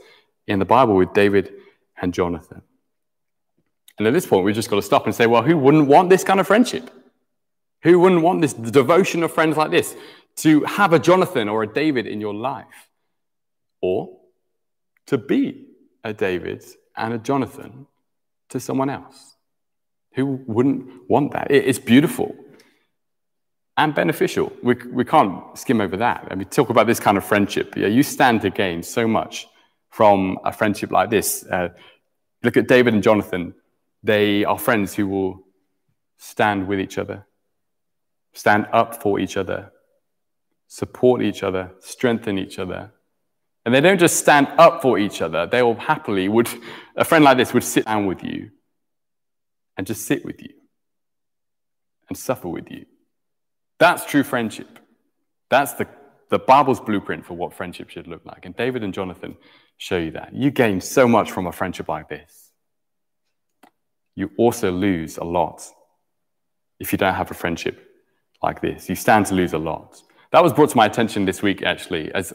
[0.48, 1.54] in the Bible with David
[2.02, 2.62] and Jonathan.
[3.98, 6.10] And at this point, we've just got to stop and say, well, who wouldn't want
[6.10, 6.90] this kind of friendship?
[7.84, 9.96] Who wouldn't want this devotion of friends like this?
[10.38, 12.90] to have a Jonathan or a David in your life,
[13.82, 14.18] or
[15.08, 15.68] to be
[16.04, 16.64] a David
[16.96, 17.88] and a Jonathan
[18.50, 19.36] to someone else.
[20.14, 21.52] Who wouldn't want that?
[21.52, 22.36] It's beautiful
[23.78, 24.52] and beneficial.
[24.62, 26.28] We, we can't skim over that.
[26.30, 27.76] I mean, talk about this kind of friendship.
[27.76, 29.48] Yeah, you stand to gain so much
[29.90, 31.46] from a friendship like this.
[31.46, 31.70] Uh,
[32.44, 33.54] look at David and Jonathan.
[34.04, 35.44] They are friends who will
[36.18, 37.26] stand with each other,
[38.34, 39.72] stand up for each other,
[40.68, 42.92] support each other, strengthen each other.
[43.66, 46.50] And they don't just stand up for each other, they will happily would
[46.96, 48.52] a friend like this would sit down with you
[49.78, 50.54] and just sit with you
[52.10, 52.86] and suffer with you.
[53.82, 54.78] That's true friendship.
[55.50, 55.88] That's the,
[56.30, 58.46] the Bible's blueprint for what friendship should look like.
[58.46, 59.36] And David and Jonathan
[59.78, 60.36] show you that.
[60.36, 62.52] You gain so much from a friendship like this.
[64.14, 65.64] You also lose a lot
[66.80, 67.90] if you don't have a friendship
[68.44, 68.88] like this.
[68.88, 70.00] You stand to lose a lot.
[70.32, 72.34] That was brought to my attention this week, actually, as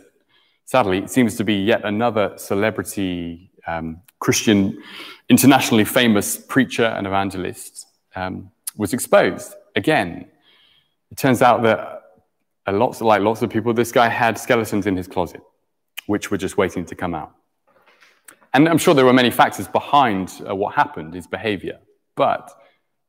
[0.65, 4.83] sadly, it seems to be yet another celebrity um, Christian,
[5.29, 10.27] internationally famous preacher and evangelist um, was exposed again.
[11.11, 12.03] It turns out that
[12.69, 15.41] lots, like lots of people, this guy had skeletons in his closet,
[16.07, 17.33] which were just waiting to come out.
[18.53, 21.79] And I'm sure there were many factors behind uh, what happened, his behavior.
[22.15, 22.51] But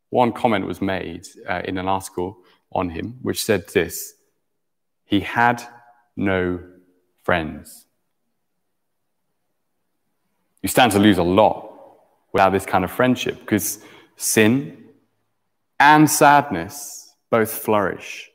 [0.09, 2.37] one comment was made uh, in an article
[2.71, 4.13] on him, which said this
[5.05, 5.63] He had
[6.15, 6.59] no
[7.23, 7.85] friends.
[10.61, 11.71] You stand to lose a lot
[12.33, 13.79] without this kind of friendship because
[14.17, 14.85] sin
[15.79, 18.29] and sadness both flourish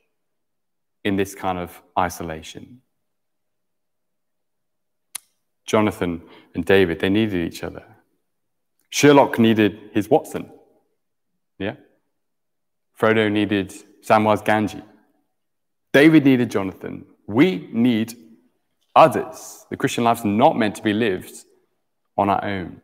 [1.04, 2.80] in this kind of isolation.
[5.64, 6.22] Jonathan
[6.54, 7.84] and David, they needed each other.
[8.90, 10.50] Sherlock needed his Watson.
[11.58, 11.76] Yeah?
[12.98, 14.82] Frodo needed Samwise Gamgee.
[15.92, 17.06] David needed Jonathan.
[17.26, 18.14] We need
[18.94, 19.66] others.
[19.70, 21.32] The Christian life's not meant to be lived
[22.16, 22.82] on our own.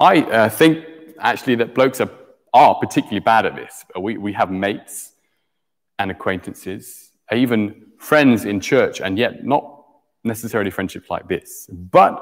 [0.00, 0.84] I uh, think
[1.18, 2.10] actually that blokes are,
[2.58, 3.84] are particularly bad at this.
[3.98, 5.12] We, we have mates
[5.98, 7.58] and acquaintances, even
[7.98, 9.64] friends in church, and yet not
[10.24, 11.68] necessarily friendships like this.
[11.72, 12.14] But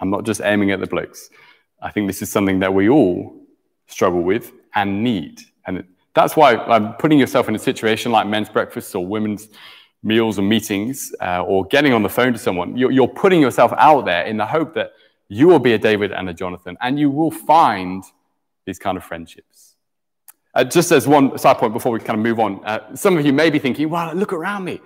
[0.00, 1.30] I'm not just aiming at the blokes.
[1.82, 3.16] I think this is something that we all
[3.88, 5.40] struggle with and need.
[5.66, 9.48] And that's why I'm putting yourself in a situation like men's breakfasts or women's
[10.02, 12.76] meals or meetings uh, or getting on the phone to someone.
[12.76, 14.92] You're, you're putting yourself out there in the hope that
[15.28, 18.02] you will be a David and a Jonathan, and you will find
[18.68, 19.74] these kind of friendships.
[20.54, 23.24] Uh, just as one side point before we kind of move on, uh, some of
[23.24, 24.80] you may be thinking, well, look around me.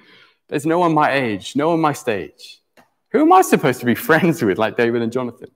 [0.48, 2.60] There's no one my age, no one my stage.
[3.10, 5.48] Who am I supposed to be friends with, like David and Jonathan?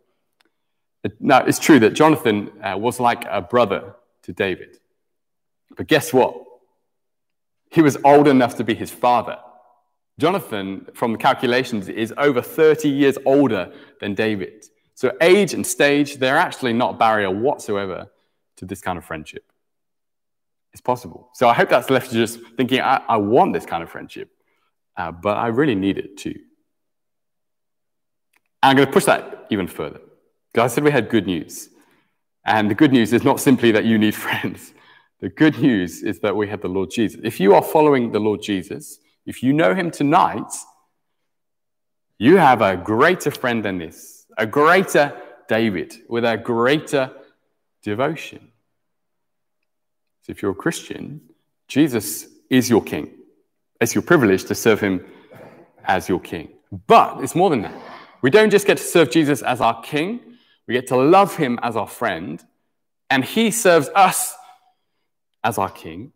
[1.21, 4.79] Now, it's true that Jonathan uh, was like a brother to David.
[5.77, 6.35] But guess what?
[7.71, 9.39] He was old enough to be his father.
[10.19, 14.65] Jonathan, from the calculations, is over 30 years older than David.
[14.95, 18.09] So, age and stage, they're actually not a barrier whatsoever
[18.57, 19.45] to this kind of friendship.
[20.73, 21.31] It's possible.
[21.33, 24.31] So, I hope that's left you just thinking, I, I want this kind of friendship,
[24.97, 26.35] uh, but I really need it too.
[28.63, 30.01] And I'm going to push that even further.
[30.53, 31.69] Because I said we had good news.
[32.45, 34.73] And the good news is not simply that you need friends.
[35.21, 37.21] The good news is that we have the Lord Jesus.
[37.25, 40.53] If you are following the Lord Jesus, if you know him tonight,
[42.19, 45.13] you have a greater friend than this, a greater
[45.49, 47.11] David with a greater
[47.87, 48.51] devotion.
[50.23, 51.21] So if you're a Christian,
[51.69, 53.11] Jesus is your king.
[53.81, 55.05] It's your privilege to serve him
[55.85, 56.49] as your king.
[56.89, 57.75] But it's more than that.
[58.23, 60.21] We don't just get to serve Jesus as our king,
[60.67, 62.45] we get to love him as our friend,
[63.09, 64.35] and he serves us
[65.45, 66.13] as our king.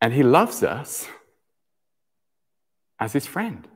[0.00, 1.06] And he loves us
[2.98, 3.68] as his friend.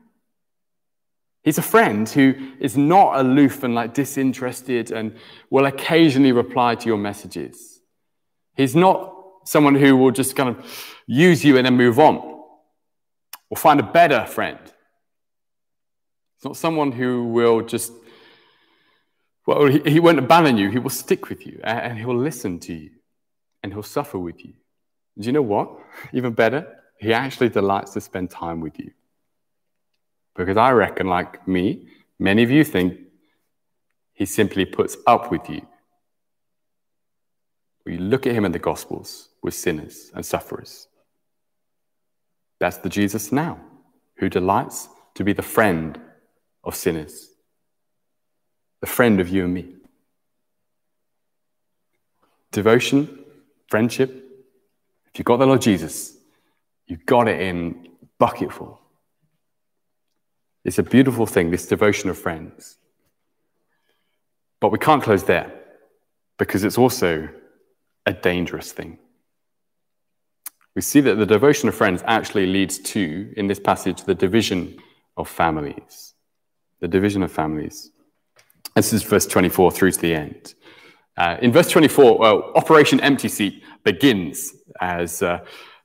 [1.45, 5.15] He's a friend who is not aloof and like disinterested and
[5.51, 7.81] will occasionally reply to your messages.
[8.57, 9.15] He's not
[9.45, 12.17] someone who will just kind of use you and then move on
[13.51, 14.59] or find a better friend.
[14.63, 17.93] He's not someone who will just
[19.47, 20.71] well, he, he won't abandon you.
[20.71, 22.91] He will stick with you and he will listen to you
[23.63, 24.55] and he'll suffer with you.
[25.19, 25.79] Do you know what?
[26.15, 26.67] Even better,
[26.99, 28.93] he actually delights to spend time with you.
[30.35, 32.99] Because I reckon, like me, many of you think
[34.13, 35.63] he simply puts up with you.
[37.85, 40.89] We look at him in the Gospels with sinners and sufferers.
[42.59, 43.61] That's the Jesus now,
[44.17, 46.01] who delights to be the friend
[46.63, 47.31] of sinners
[48.81, 49.67] the friend of you and me.
[52.53, 53.19] Devotion,
[53.71, 54.11] friendship.
[55.07, 56.15] If you've got the Lord Jesus,
[56.87, 58.79] You've got it in bucketful.
[60.65, 62.79] It's a beautiful thing, this devotion of friends.
[64.61, 65.53] But we can't close there
[66.39, 67.29] because it's also
[68.07, 68.99] a dangerous thing.
[70.75, 74.79] We see that the devotion of friends actually leads to, in this passage, the division
[75.17, 76.15] of families.
[76.81, 77.91] The division of families.
[78.75, 80.55] This is verse 24 through to the end.
[81.17, 85.45] Uh, in verse 24, well, Operation Empty Seat begins as uh,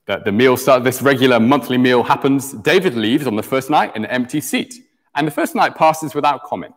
[0.10, 2.53] the, the meal starts, this regular monthly meal happens.
[2.53, 4.74] David leaves on the first night in an empty seat,
[5.14, 6.74] and the first night passes without comment.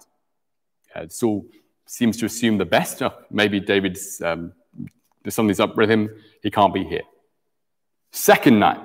[0.95, 1.47] Uh, Saul
[1.87, 3.03] seems to assume the best.
[3.03, 4.53] Oh, maybe David's, um,
[5.27, 6.11] something's up with him,
[6.43, 7.05] he can't be here.
[8.11, 8.81] Second night,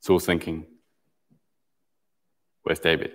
[0.00, 0.66] Saul's thinking,
[2.62, 3.12] Where's David?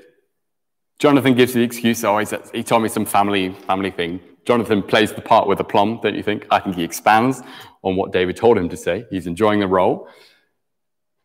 [1.01, 2.19] Jonathan gives the excuse, oh,
[2.53, 4.19] he told me some family, family thing.
[4.45, 6.45] Jonathan plays the part with aplomb, don't you think?
[6.51, 7.41] I think he expands
[7.81, 9.05] on what David told him to say.
[9.09, 10.07] He's enjoying the role.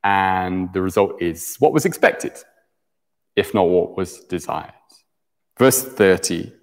[0.03, 2.33] And the result is what was expected,
[3.37, 4.73] if not what was desired.
[5.59, 6.55] Verse 30,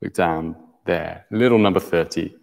[0.00, 0.56] look down
[0.86, 2.34] there, little number 30.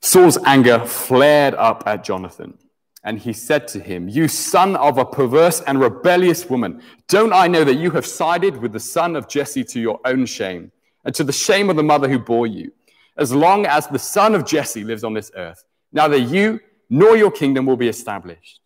[0.00, 2.58] Saul's anger flared up at Jonathan.
[3.04, 7.46] And he said to him, You son of a perverse and rebellious woman, don't I
[7.46, 10.72] know that you have sided with the son of Jesse to your own shame
[11.04, 12.72] and to the shame of the mother who bore you,
[13.18, 15.64] as long as the son of Jesse lives on this earth?
[15.92, 18.60] Neither you nor your kingdom will be established.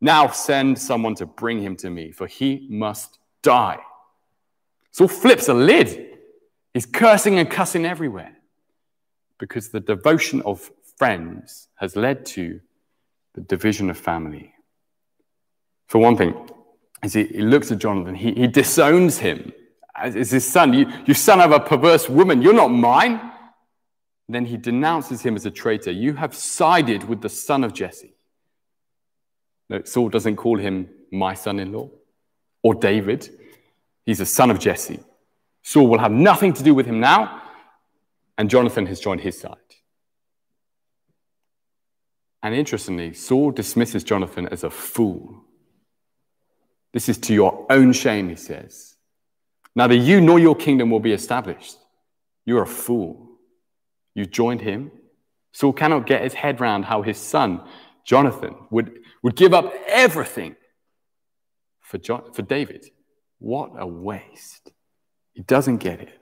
[0.00, 3.78] Now send someone to bring him to me, for he must die.
[4.92, 6.18] Saul flips a lid.
[6.72, 8.36] He's cursing and cussing everywhere
[9.38, 12.60] because the devotion of friends has led to
[13.34, 14.52] the division of family.
[15.86, 16.34] For one thing,
[17.02, 19.52] as he, he looks at Jonathan, he, he disowns him
[19.94, 20.72] as, as his son.
[20.72, 23.20] You, you son of a perverse woman, you're not mine.
[24.28, 25.90] Then he denounces him as a traitor.
[25.90, 28.14] You have sided with the son of Jesse.
[29.68, 31.90] No, Saul doesn't call him my son in law
[32.62, 33.28] or David.
[34.06, 35.00] He's a son of Jesse.
[35.62, 37.42] Saul will have nothing to do with him now,
[38.38, 39.56] and Jonathan has joined his side.
[42.42, 45.44] And interestingly, Saul dismisses Jonathan as a fool.
[46.92, 48.96] This is to your own shame, he says.
[49.74, 51.78] Neither you nor your kingdom will be established.
[52.44, 53.28] You're a fool.
[54.14, 54.90] You joined him.
[55.52, 57.62] Saul cannot get his head round how his son,
[58.04, 60.56] Jonathan, would, would give up everything
[61.80, 62.86] for, John, for David.
[63.38, 64.72] What a waste.
[65.32, 66.18] He doesn't get it.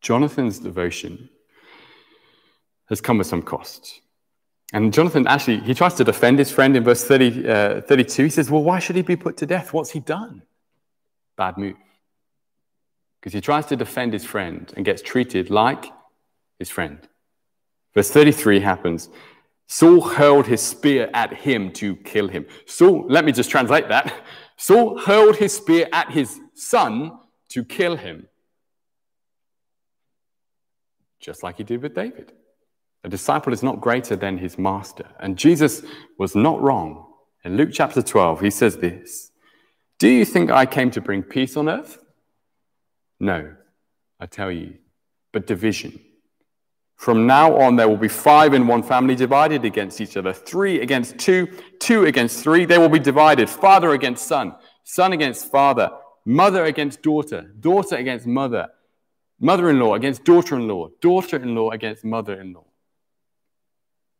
[0.00, 1.30] Jonathan's devotion
[2.88, 4.00] has come with some cost.
[4.72, 8.24] And Jonathan actually, he tries to defend his friend in verse 30, uh, 32.
[8.24, 9.72] He says, Well, why should he be put to death?
[9.72, 10.42] What's he done?
[11.36, 11.76] Bad move.
[13.20, 15.86] Because he tries to defend his friend and gets treated like
[16.58, 16.98] his friend.
[17.94, 19.08] Verse 33 happens.
[19.68, 22.46] Saul hurled his spear at him to kill him.
[22.66, 24.12] Saul, let me just translate that.
[24.56, 27.18] Saul hurled his spear at his son
[27.50, 28.28] to kill him.
[31.20, 32.32] Just like he did with David.
[33.06, 35.06] A disciple is not greater than his master.
[35.20, 35.82] And Jesus
[36.18, 37.06] was not wrong.
[37.44, 39.30] In Luke chapter 12, he says this
[40.00, 41.98] Do you think I came to bring peace on earth?
[43.20, 43.54] No,
[44.18, 44.78] I tell you,
[45.32, 46.00] but division.
[46.96, 50.80] From now on, there will be five in one family divided against each other, three
[50.80, 51.46] against two,
[51.78, 52.64] two against three.
[52.64, 55.90] They will be divided, father against son, son against father,
[56.24, 58.66] mother against daughter, daughter against mother,
[59.38, 62.65] mother in law against daughter in law, daughter in law against mother in law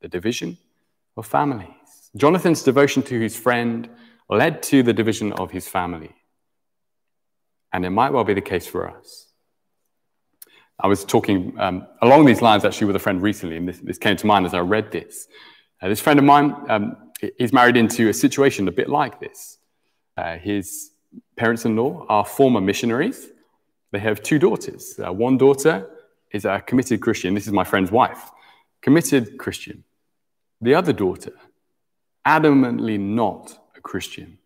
[0.07, 0.57] the division
[1.16, 2.11] of families.
[2.16, 3.88] Jonathan's devotion to his friend
[4.28, 6.14] led to the division of his family.
[7.72, 9.09] And it might well be the case for us.
[10.78, 13.98] I was talking um, along these lines actually with a friend recently, and this, this
[13.98, 15.26] came to mind as I read this.
[15.82, 16.84] Uh, this friend of mine, um,
[17.38, 19.59] he's married into a situation a bit like this.
[20.16, 20.90] Uh, his
[21.36, 23.28] parents in law are former missionaries.
[23.90, 25.00] They have two daughters.
[25.04, 25.90] Uh, one daughter
[26.30, 27.34] is a committed Christian.
[27.34, 28.30] This is my friend's wife
[28.86, 29.82] committed Christian.
[30.61, 31.32] The other daughter,
[32.26, 34.38] adamantly not a Christian.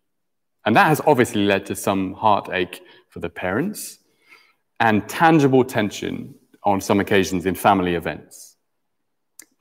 [0.65, 3.99] And that has obviously led to some heartache for the parents
[4.79, 8.57] and tangible tension on some occasions in family events.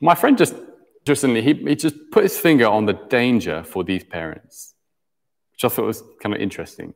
[0.00, 0.54] My friend just,
[1.04, 4.74] just he, he just put his finger on the danger for these parents,
[5.52, 6.94] which I thought was kind of interesting.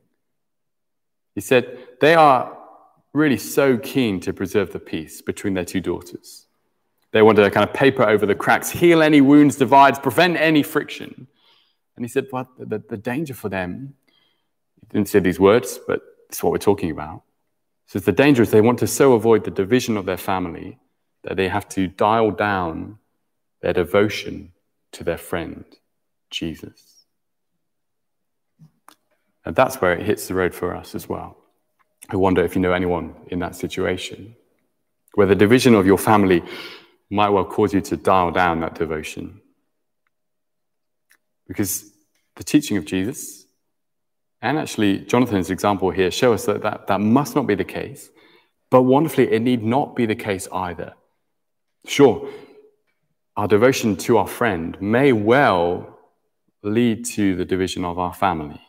[1.33, 2.57] He said, they are
[3.13, 6.44] really so keen to preserve the peace between their two daughters.
[7.15, 10.63] They want to kind of paper over the cracks, heal any wounds, divides, prevent any
[10.63, 11.27] friction.
[11.95, 13.93] And he said, Well, the, the danger for them,
[14.81, 17.23] he didn't say these words, but it's what we're talking about.
[17.85, 20.77] He says the danger is they want to so avoid the division of their family
[21.23, 22.97] that they have to dial down
[23.61, 24.51] their devotion
[24.91, 25.63] to their friend,
[26.29, 27.05] Jesus.
[29.45, 31.37] And that's where it hits the road for us as well.
[32.09, 34.35] I wonder if you know anyone in that situation,
[35.13, 36.43] where the division of your family
[37.15, 39.41] might well cause you to dial down that devotion.
[41.47, 41.91] Because
[42.35, 43.45] the teaching of Jesus,
[44.41, 48.09] and actually Jonathan's example here, show us that, that that must not be the case.
[48.69, 50.93] But wonderfully, it need not be the case either.
[51.87, 52.29] Sure,
[53.37, 55.97] our devotion to our friend may well
[56.63, 58.61] lead to the division of our family.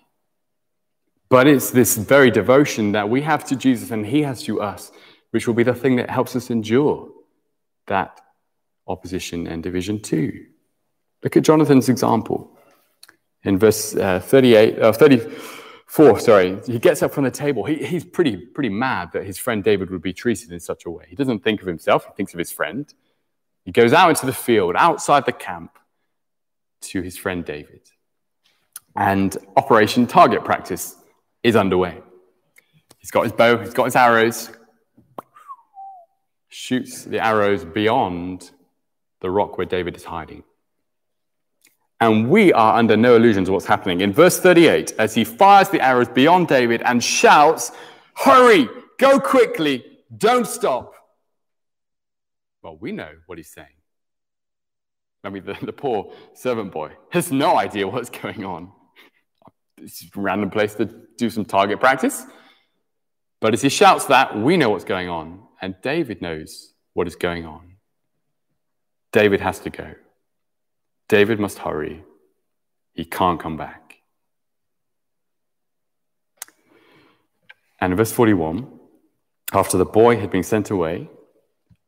[1.28, 4.92] But it's this very devotion that we have to Jesus and he has to us,
[5.30, 7.09] which will be the thing that helps us endure
[7.86, 8.20] that
[8.87, 10.47] opposition and division too.
[11.22, 12.57] Look at Jonathan's example
[13.43, 16.59] in verse uh, 38, uh, 34, sorry.
[16.66, 17.64] He gets up from the table.
[17.64, 20.91] He, he's pretty, pretty mad that his friend David would be treated in such a
[20.91, 21.07] way.
[21.09, 22.93] He doesn't think of himself, he thinks of his friend.
[23.64, 25.78] He goes out into the field, outside the camp,
[26.82, 27.80] to his friend David.
[28.95, 30.97] And Operation Target Practice
[31.43, 32.01] is underway.
[32.99, 34.51] He's got his bow, he's got his arrows,
[36.49, 38.51] shoots the arrows beyond
[39.21, 40.43] the rock where David is hiding.
[42.01, 44.03] And we are under no illusions of what's happening.
[44.03, 47.73] In verse 38, as he fires the arrows beyond David and shouts,
[48.14, 50.95] Hurry, go quickly, don't stop.
[52.62, 53.69] Well, we know what he's saying.
[55.25, 58.73] I mean, the, the poor servant boy has no idea what's going on.
[59.79, 60.87] It's a random place to
[61.17, 62.25] do some target practice.
[63.41, 65.43] But as he shouts that, we know what's going on.
[65.61, 67.66] And David knows what is going on.
[69.17, 69.95] David has to go.
[71.09, 72.05] David must hurry.
[72.93, 73.95] He can't come back.
[77.81, 78.69] And verse 41,
[79.55, 81.09] after the boy had been sent away,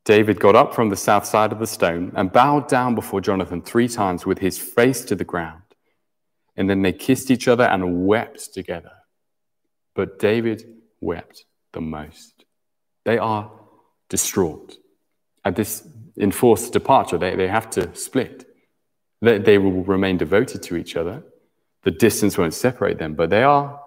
[0.07, 3.61] David got up from the south side of the stone and bowed down before Jonathan
[3.61, 5.65] three times with his face to the ground.
[6.57, 8.93] And then they kissed each other and wept together.
[9.95, 10.63] But David
[11.03, 12.47] wept the most.
[13.05, 13.53] They are
[14.09, 14.79] distraught.
[15.45, 15.87] At this
[16.19, 18.47] enforced departure, they, they have to split.
[19.21, 21.23] They, they will remain devoted to each other.
[21.85, 23.81] The distance won't separate them, but they are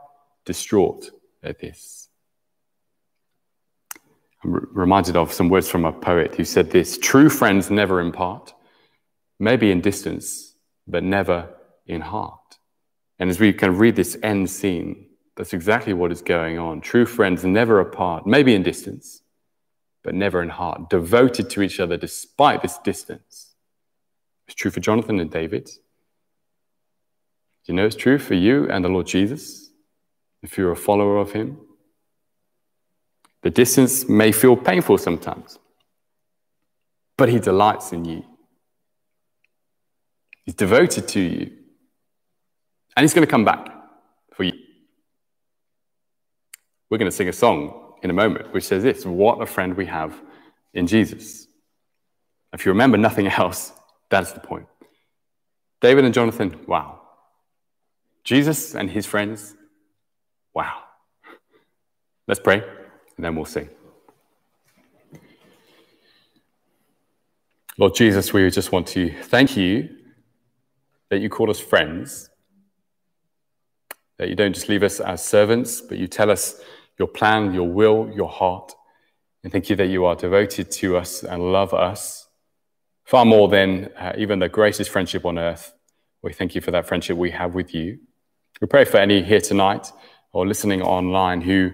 [0.46, 1.10] distraught
[1.44, 2.10] at this.
[4.44, 8.54] I'm reminded of some words from a poet who said this True friends never impart,
[9.40, 10.56] maybe in distance,
[10.88, 11.50] but never
[11.86, 12.40] in heart.
[13.20, 15.06] And as we can read this end scene,
[15.36, 16.82] that's exactly what is going on.
[16.82, 19.20] True friends never apart, maybe in distance,
[20.04, 23.54] but never in heart, devoted to each other despite this distance.
[24.47, 25.66] It's true for Jonathan and David.
[25.66, 25.74] Do
[27.68, 29.70] you know it's true for you and the Lord Jesus
[30.41, 31.60] if you're a follower of him?
[33.41, 35.58] The distance may feel painful sometimes,
[37.18, 38.24] but He delights in you.
[40.43, 41.52] He's devoted to you.
[42.95, 43.68] And He's going to come back
[44.34, 44.54] for you.
[46.89, 49.76] We're going to sing a song in a moment which says this What a friend
[49.76, 50.20] we have
[50.74, 51.47] in Jesus.
[52.54, 53.72] If you remember nothing else,
[54.10, 54.68] that's the point.
[55.80, 56.99] David and Jonathan, wow.
[58.24, 59.56] Jesus and his friends,
[60.54, 60.84] wow.
[62.28, 62.64] Let's pray
[63.18, 63.70] and then we'll sing.
[67.78, 69.89] Lord Jesus, we just want to thank you
[71.10, 72.30] that you call us friends,
[74.18, 76.62] that you don't just leave us as servants, but you tell us
[77.02, 78.74] your plan, your will, your heart.
[79.43, 82.28] And thank you that you are devoted to us and love us
[83.06, 85.74] far more than uh, even the greatest friendship on earth.
[86.22, 87.97] We thank you for that friendship we have with you.
[88.62, 89.91] We pray for any here tonight
[90.32, 91.72] or listening online who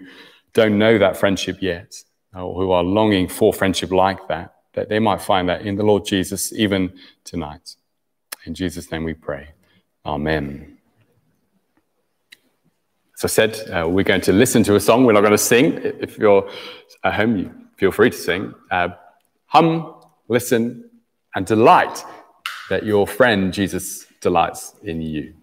[0.53, 1.93] don't know that friendship yet,
[2.33, 5.83] or who are longing for friendship like that, that they might find that in the
[5.83, 7.75] Lord Jesus even tonight.
[8.45, 9.49] In Jesus' name we pray.
[10.05, 10.76] Amen.
[13.17, 15.03] As I said, uh, we're going to listen to a song.
[15.03, 15.79] We're not going to sing.
[15.83, 16.47] If you're
[17.03, 18.53] at home, you feel free to sing.
[18.69, 18.89] Uh,
[19.47, 19.95] hum,
[20.27, 20.87] listen,
[21.33, 22.03] and delight
[22.69, 25.33] that your friend Jesus delights in you.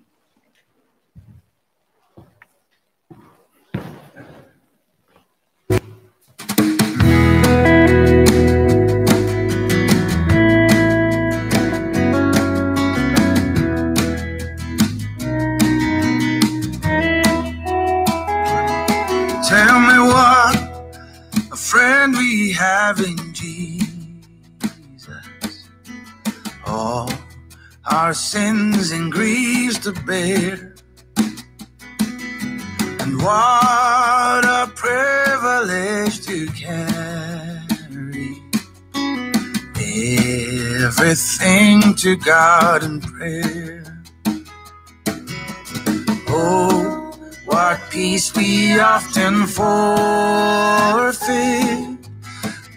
[28.05, 30.75] our sins and griefs to bear.
[33.01, 38.43] And what a privilege to carry
[40.85, 43.85] everything to God in prayer.
[46.29, 47.11] Oh,
[47.47, 49.71] what peace we often forfeit.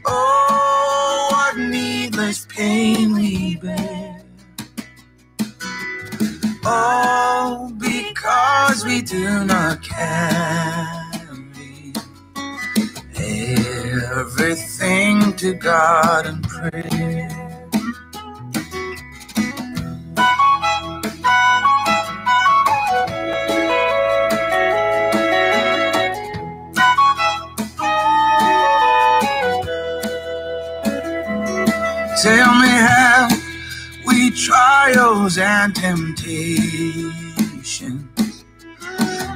[0.05, 3.86] Oh, what needless pain we bear.
[6.69, 10.03] All because we do not carry
[14.11, 17.16] everything to God and prayer.
[34.93, 37.13] Trials and temptations.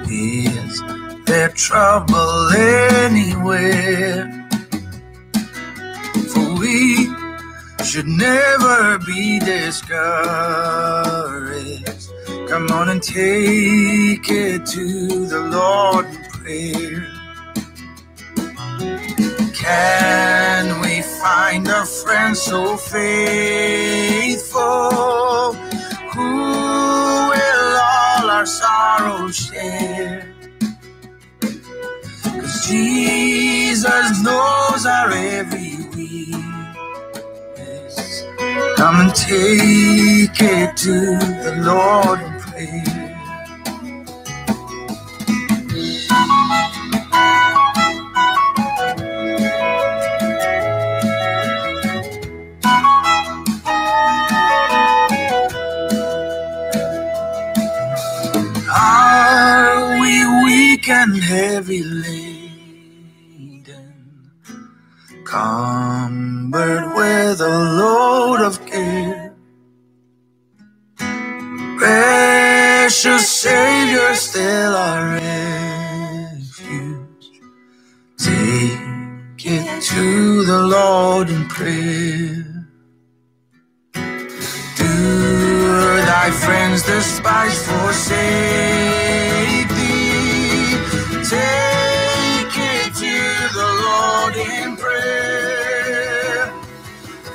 [0.10, 0.82] Is
[1.26, 4.48] there trouble anywhere?
[6.30, 7.10] For we
[7.84, 10.00] should never be discouraged.
[12.48, 17.08] Come on and take it to the Lord in prayer.
[19.54, 24.41] Can we find a friend so faithful
[26.14, 26.20] who
[27.32, 30.36] will all our sorrows share?
[32.24, 36.36] Cause Jesus knows our every weakness.
[38.78, 42.91] Come and take it to the Lord in prayer.
[61.42, 62.54] Heavy laden,
[65.26, 69.34] cumbered with a load of care?
[71.80, 77.00] Precious Savior, still our refuge.
[78.20, 82.68] Take it to the Lord in prayer.
[84.78, 84.86] Do
[86.12, 89.31] thy friends despise forsake?
[91.32, 93.16] Take it to
[93.56, 96.54] the Lord in prayer.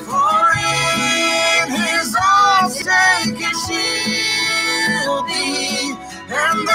[0.07, 5.97] For in his arms take it shield thee,
[6.31, 6.69] and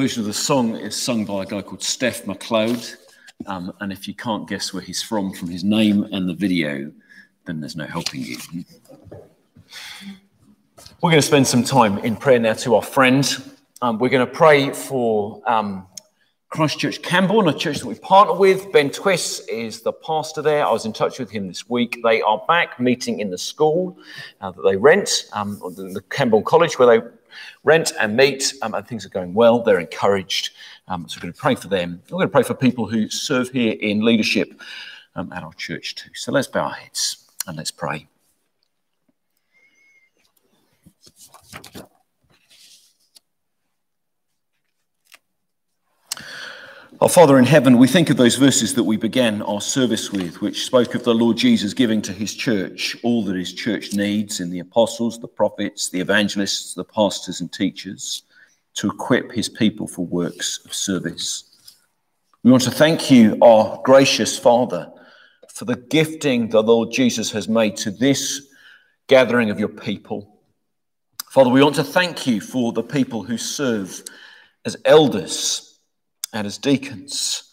[0.00, 2.86] version of the song is sung by a guy called Steph Macleod.
[3.46, 6.92] Um, and if you can't guess where he's from from his name and the video,
[7.46, 8.36] then there's no helping you.
[11.02, 13.26] We're going to spend some time in prayer now to our friend.
[13.82, 15.84] Um, we're going to pray for um,
[16.50, 18.70] Christchurch Camborne, a church that we partner with.
[18.70, 20.64] Ben Twiss is the pastor there.
[20.64, 21.98] I was in touch with him this week.
[22.04, 23.98] They are back meeting in the school
[24.40, 27.06] uh, that they rent, um, the, the Camborne College, where they
[27.64, 29.62] rent and meet, um, and things are going well.
[29.62, 30.50] They're encouraged.
[30.88, 32.02] Um, so we're going to pray for them.
[32.10, 34.60] We're going to pray for people who serve here in leadership
[35.14, 36.10] um, at our church too.
[36.14, 38.08] So let's bow our heads and let's pray.
[47.00, 50.40] Our Father in heaven, we think of those verses that we began our service with,
[50.40, 54.40] which spoke of the Lord Jesus giving to his church all that his church needs
[54.40, 58.24] in the apostles, the prophets, the evangelists, the pastors, and teachers
[58.74, 61.44] to equip his people for works of service.
[62.42, 64.90] We want to thank you, our gracious Father,
[65.54, 68.48] for the gifting the Lord Jesus has made to this
[69.06, 70.40] gathering of your people.
[71.30, 74.02] Father, we want to thank you for the people who serve
[74.64, 75.67] as elders
[76.32, 77.44] and as deacons.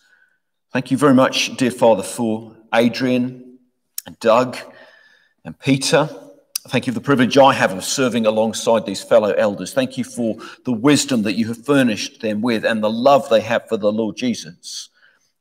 [0.73, 3.59] Thank you very much, dear Father, for Adrian
[4.05, 4.57] and Doug
[5.43, 6.09] and Peter.
[6.67, 9.73] Thank you for the privilege I have of serving alongside these fellow elders.
[9.73, 13.41] Thank you for the wisdom that you have furnished them with and the love they
[13.41, 14.89] have for the Lord Jesus.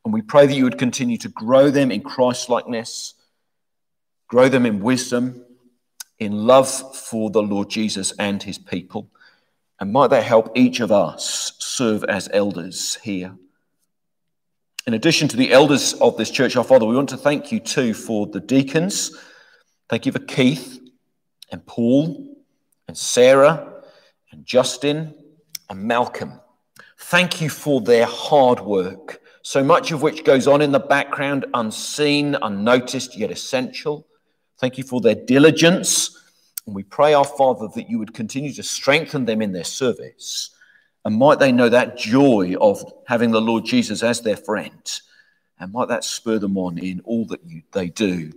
[0.04, 3.14] And we pray that you would continue to grow them in Christ likeness,
[4.28, 5.44] grow them in wisdom,
[6.18, 9.10] in love for the Lord Jesus and his people.
[9.80, 13.36] And might that help each of us serve as elders here.
[14.86, 17.58] In addition to the elders of this church, our Father, we want to thank you
[17.58, 19.16] too for the deacons.
[19.88, 20.78] Thank you for Keith
[21.50, 22.36] and Paul
[22.86, 23.82] and Sarah
[24.30, 25.14] and Justin
[25.70, 26.40] and Malcolm.
[26.98, 31.46] Thank you for their hard work, so much of which goes on in the background,
[31.54, 34.06] unseen, unnoticed, yet essential.
[34.58, 36.18] Thank you for their diligence.
[36.66, 40.50] And we pray, our Father, that you would continue to strengthen them in their service.
[41.04, 45.00] And might they know that joy of having the Lord Jesus as their friend.
[45.60, 48.32] And might that spur them on in all that you, they do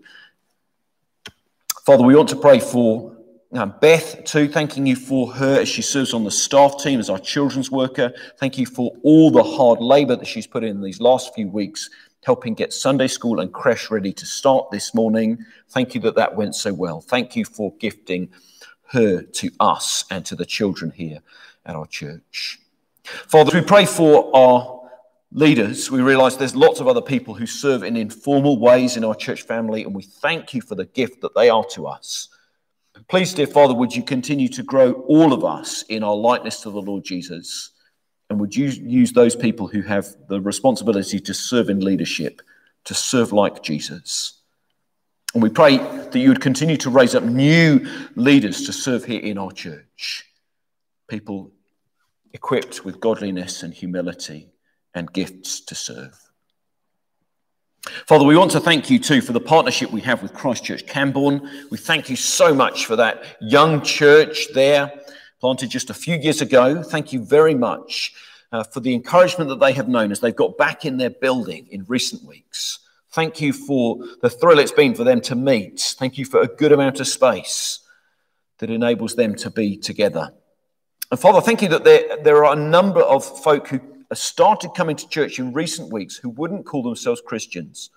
[1.87, 3.15] Father, we want to pray for
[3.53, 7.09] um, Beth too, thanking you for her as she serves on the staff team as
[7.09, 8.11] our children's worker.
[8.41, 11.89] Thank you for all the hard labor that she's put in these last few weeks,
[12.27, 15.45] helping get Sunday school and creche ready to start this morning.
[15.69, 16.99] Thank you that that went so well.
[16.99, 18.27] Thank you for gifting
[18.87, 21.19] her to us and to the children here
[21.65, 22.59] at our church.
[23.05, 24.89] Father, we pray for our
[25.31, 29.15] leaders, we realize there's lots of other people who serve in informal ways in our
[29.15, 32.27] church family, and we thank you for the gift that they are to us.
[33.07, 36.71] Please, dear Father, would you continue to grow all of us in our likeness to
[36.71, 37.69] the Lord Jesus?
[38.29, 42.41] And would you use those people who have the responsibility to serve in leadership
[42.85, 44.41] to serve like Jesus?
[45.33, 49.21] And we pray that you would continue to raise up new leaders to serve here
[49.21, 50.25] in our church,
[51.07, 51.51] people
[52.33, 54.49] equipped with godliness and humility
[54.93, 56.17] and gifts to serve.
[58.05, 61.49] Father, we want to thank you too for the partnership we have with Christchurch Camborne.
[61.71, 64.91] We thank you so much for that young church there,
[65.39, 66.81] planted just a few years ago.
[66.81, 68.13] Thank you very much
[68.51, 71.67] uh, for the encouragement that they have known as they've got back in their building
[71.69, 72.79] in recent weeks.
[73.11, 75.95] Thank you for the thrill it's been for them to meet.
[75.97, 77.79] Thank you for a good amount of space
[78.59, 80.33] that enables them to be together.
[81.09, 83.79] And Father, thank you that there, there are a number of folk who
[84.13, 87.91] started coming to church in recent weeks who wouldn't call themselves Christians,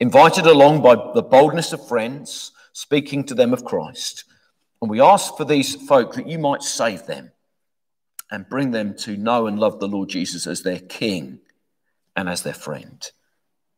[0.00, 4.24] invited along by the boldness of friends, speaking to them of Christ.
[4.82, 7.30] And we ask for these folk that you might save them
[8.32, 11.38] and bring them to know and love the Lord Jesus as their King
[12.16, 13.08] and as their friend.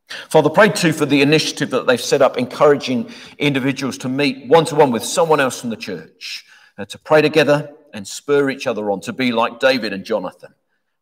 [0.08, 4.64] Father, pray too for the initiative that they've set up, encouraging individuals to meet one
[4.64, 6.46] to one with someone else from the church,
[6.78, 10.54] uh, to pray together and spur each other on, to be like David and Jonathan.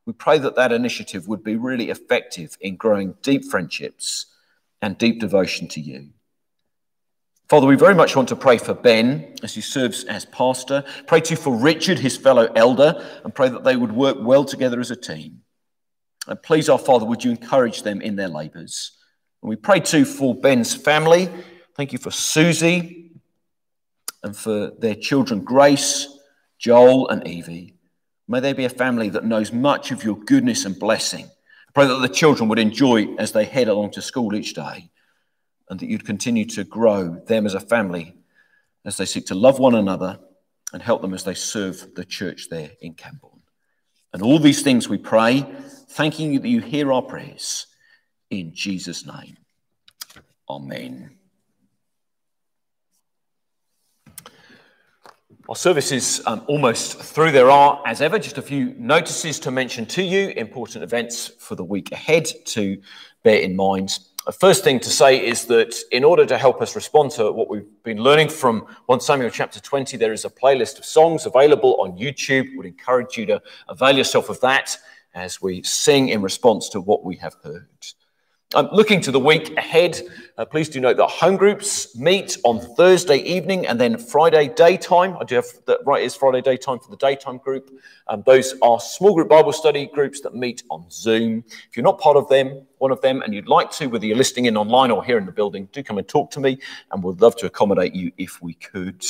[0.04, 4.26] We pray that that initiative would be really effective in growing deep friendships
[4.80, 6.08] and deep devotion to you.
[7.52, 10.82] Father, we very much want to pray for Ben as he serves as pastor.
[11.06, 14.80] Pray too for Richard, his fellow elder, and pray that they would work well together
[14.80, 15.42] as a team.
[16.26, 18.92] And please, our Father, would you encourage them in their labours?
[19.42, 21.28] And we pray too for Ben's family.
[21.76, 23.10] Thank you for Susie
[24.22, 26.08] and for their children, Grace,
[26.58, 27.74] Joel, and Evie.
[28.28, 31.26] May they be a family that knows much of your goodness and blessing.
[31.26, 34.88] I pray that the children would enjoy as they head along to school each day
[35.72, 38.14] and that you'd continue to grow them as a family
[38.84, 40.18] as they seek to love one another
[40.74, 43.40] and help them as they serve the church there in Camborne.
[44.12, 45.46] And all these things we pray,
[45.88, 47.68] thanking you that you hear our prayers
[48.28, 49.38] in Jesus' name.
[50.46, 51.16] Amen.
[55.48, 57.32] Our service is um, almost through.
[57.32, 61.54] There are, as ever, just a few notices to mention to you, important events for
[61.54, 62.78] the week ahead to
[63.22, 63.98] bear in mind.
[64.24, 67.50] The first thing to say is that in order to help us respond to what
[67.50, 71.74] we've been learning from 1 Samuel chapter 20, there is a playlist of songs available
[71.80, 72.56] on YouTube.
[72.56, 74.78] Would encourage you to avail yourself of that
[75.12, 77.66] as we sing in response to what we have heard.
[78.54, 79.98] Um, looking to the week ahead,
[80.36, 85.16] uh, please do note that home groups meet on Thursday evening and then Friday daytime.
[85.18, 87.70] I do have that right is Friday daytime for the daytime group.
[88.08, 91.44] Um, those are small group Bible study groups that meet on Zoom.
[91.48, 94.18] If you're not part of them, one of them, and you'd like to, whether you're
[94.18, 96.58] listening in online or here in the building, do come and talk to me,
[96.90, 99.02] and we'd love to accommodate you if we could.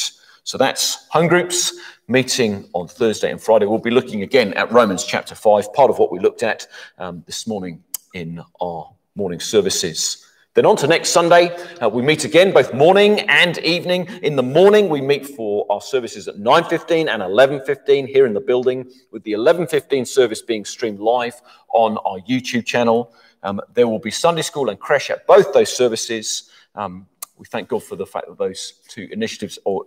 [0.44, 1.76] So that's home groups
[2.06, 3.66] meeting on Thursday and Friday.
[3.66, 6.68] We'll be looking again at Romans chapter 5, part of what we looked at
[6.98, 7.82] um, this morning
[8.14, 10.26] in our morning services.
[10.54, 14.06] Then on to next Sunday, uh, we meet again both morning and evening.
[14.22, 18.40] In the morning, we meet for our services at 9.15 and 11.15 here in the
[18.40, 21.40] building, with the 11.15 service being streamed live
[21.72, 23.14] on our YouTube channel.
[23.42, 26.50] Um, there will be Sunday school and creche at both those services.
[26.74, 27.06] Um,
[27.38, 29.86] we thank God for the fact that those two initiatives or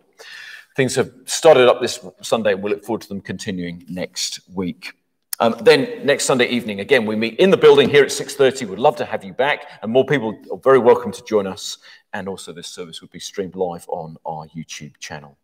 [0.76, 4.94] things have started up this Sunday, and we look forward to them continuing next week.
[5.40, 8.68] Um, then next Sunday evening, again, we meet in the building here at 6.30.
[8.70, 11.78] We'd love to have you back, and more people are very welcome to join us.
[12.14, 15.38] And also this service will be streamed live on our YouTube channel.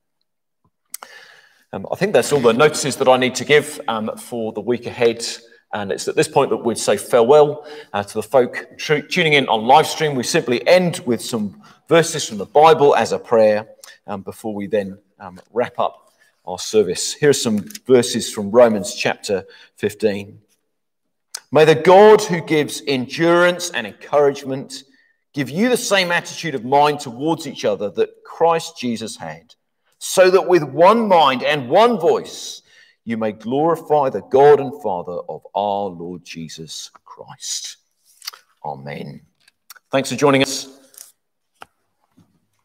[1.73, 4.61] Um, I think that's all the notices that I need to give um, for the
[4.61, 5.25] week ahead.
[5.73, 9.47] And it's at this point that we'd say farewell uh, to the folk tuning in
[9.47, 10.15] on live stream.
[10.15, 13.67] We simply end with some verses from the Bible as a prayer
[14.07, 16.10] um, before we then um, wrap up
[16.45, 17.13] our service.
[17.13, 19.45] Here are some verses from Romans chapter
[19.77, 20.39] 15.
[21.51, 24.83] May the God who gives endurance and encouragement
[25.33, 29.55] give you the same attitude of mind towards each other that Christ Jesus had,
[29.99, 32.61] so that with one mind and one voice
[33.03, 37.77] you may glorify the God and Father of our Lord Jesus Christ.
[38.63, 39.21] Amen.
[39.91, 40.80] Thanks for joining us.